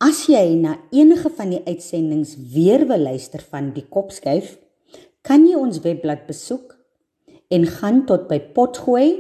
As 0.01 0.23
jy 0.25 0.55
na 0.57 0.79
enige 0.89 1.29
van 1.37 1.51
die 1.53 1.61
uitsendings 1.67 2.33
weer 2.53 2.87
wil 2.89 3.03
luister 3.05 3.43
van 3.51 3.67
die 3.75 3.83
Kopskuif, 3.85 4.55
kan 5.21 5.43
jy 5.45 5.59
ons 5.59 5.77
webblad 5.83 6.23
besoek 6.25 6.73
en 7.53 7.67
gaan 7.69 7.99
tot 8.09 8.25
by 8.31 8.39
Potgooi, 8.55 9.11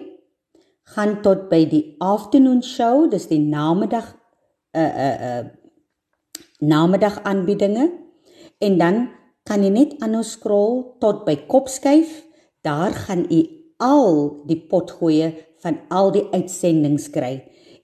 gaan 0.95 1.19
tot 1.21 1.51
by 1.51 1.59
die 1.69 1.83
afternoon 2.01 2.63
show, 2.65 3.05
dis 3.11 3.29
die 3.29 3.43
namiddag 3.43 4.09
uh 4.73 4.81
uh 4.81 5.15
uh 5.29 5.43
namiddag 6.61 7.19
aanbiedinge 7.29 7.91
en 8.61 8.77
dan 8.77 9.09
kan 9.49 9.63
jy 9.65 9.71
net 9.73 9.95
aanhou 10.05 10.23
scroll 10.25 10.83
tot 11.01 11.25
by 11.25 11.35
Kopskuif, 11.49 12.21
daar 12.61 12.93
gaan 12.93 13.25
u 13.33 13.41
al 13.81 14.43
die 14.45 14.59
potgoeie 14.69 15.31
van 15.63 15.79
al 15.89 16.13
die 16.13 16.27
uitsendings 16.33 17.09
kry. 17.13 17.41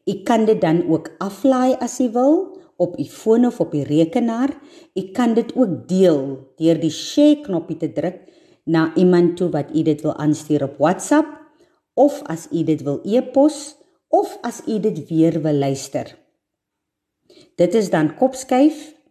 U 0.08 0.14
kan 0.24 0.46
dit 0.46 0.62
dan 0.62 0.86
ook 0.90 1.10
aflaai 1.20 1.76
as 1.84 2.00
u 2.00 2.12
wil 2.14 2.36
op 2.78 3.00
u 3.00 3.06
foon 3.10 3.46
of 3.50 3.60
op 3.60 3.74
die 3.74 3.84
rekenaar. 3.84 4.54
U 4.94 5.02
kan 5.12 5.34
dit 5.34 5.56
ook 5.56 5.88
deel 5.90 6.54
deur 6.62 6.80
die 6.80 6.94
share 6.94 7.42
knoppie 7.42 7.78
te 7.78 7.90
druk 7.94 8.22
na 8.64 8.92
iemand 8.96 9.38
toe 9.38 9.50
wat 9.50 9.74
u 9.74 9.82
dit 9.84 10.02
wil 10.06 10.16
aanstuur 10.16 10.64
op 10.64 10.78
WhatsApp 10.78 11.34
of 11.94 12.22
as 12.30 12.48
u 12.52 12.64
dit 12.64 12.84
wil 12.86 13.02
e-pos 13.04 13.76
of 14.08 14.38
as 14.42 14.62
u 14.68 14.80
dit 14.80 15.08
weer 15.10 15.42
wil 15.42 15.54
luister. 15.54 16.14
Dit 17.56 17.74
is 17.74 17.90
dan 17.90 18.16
Kopskuif 18.16 18.97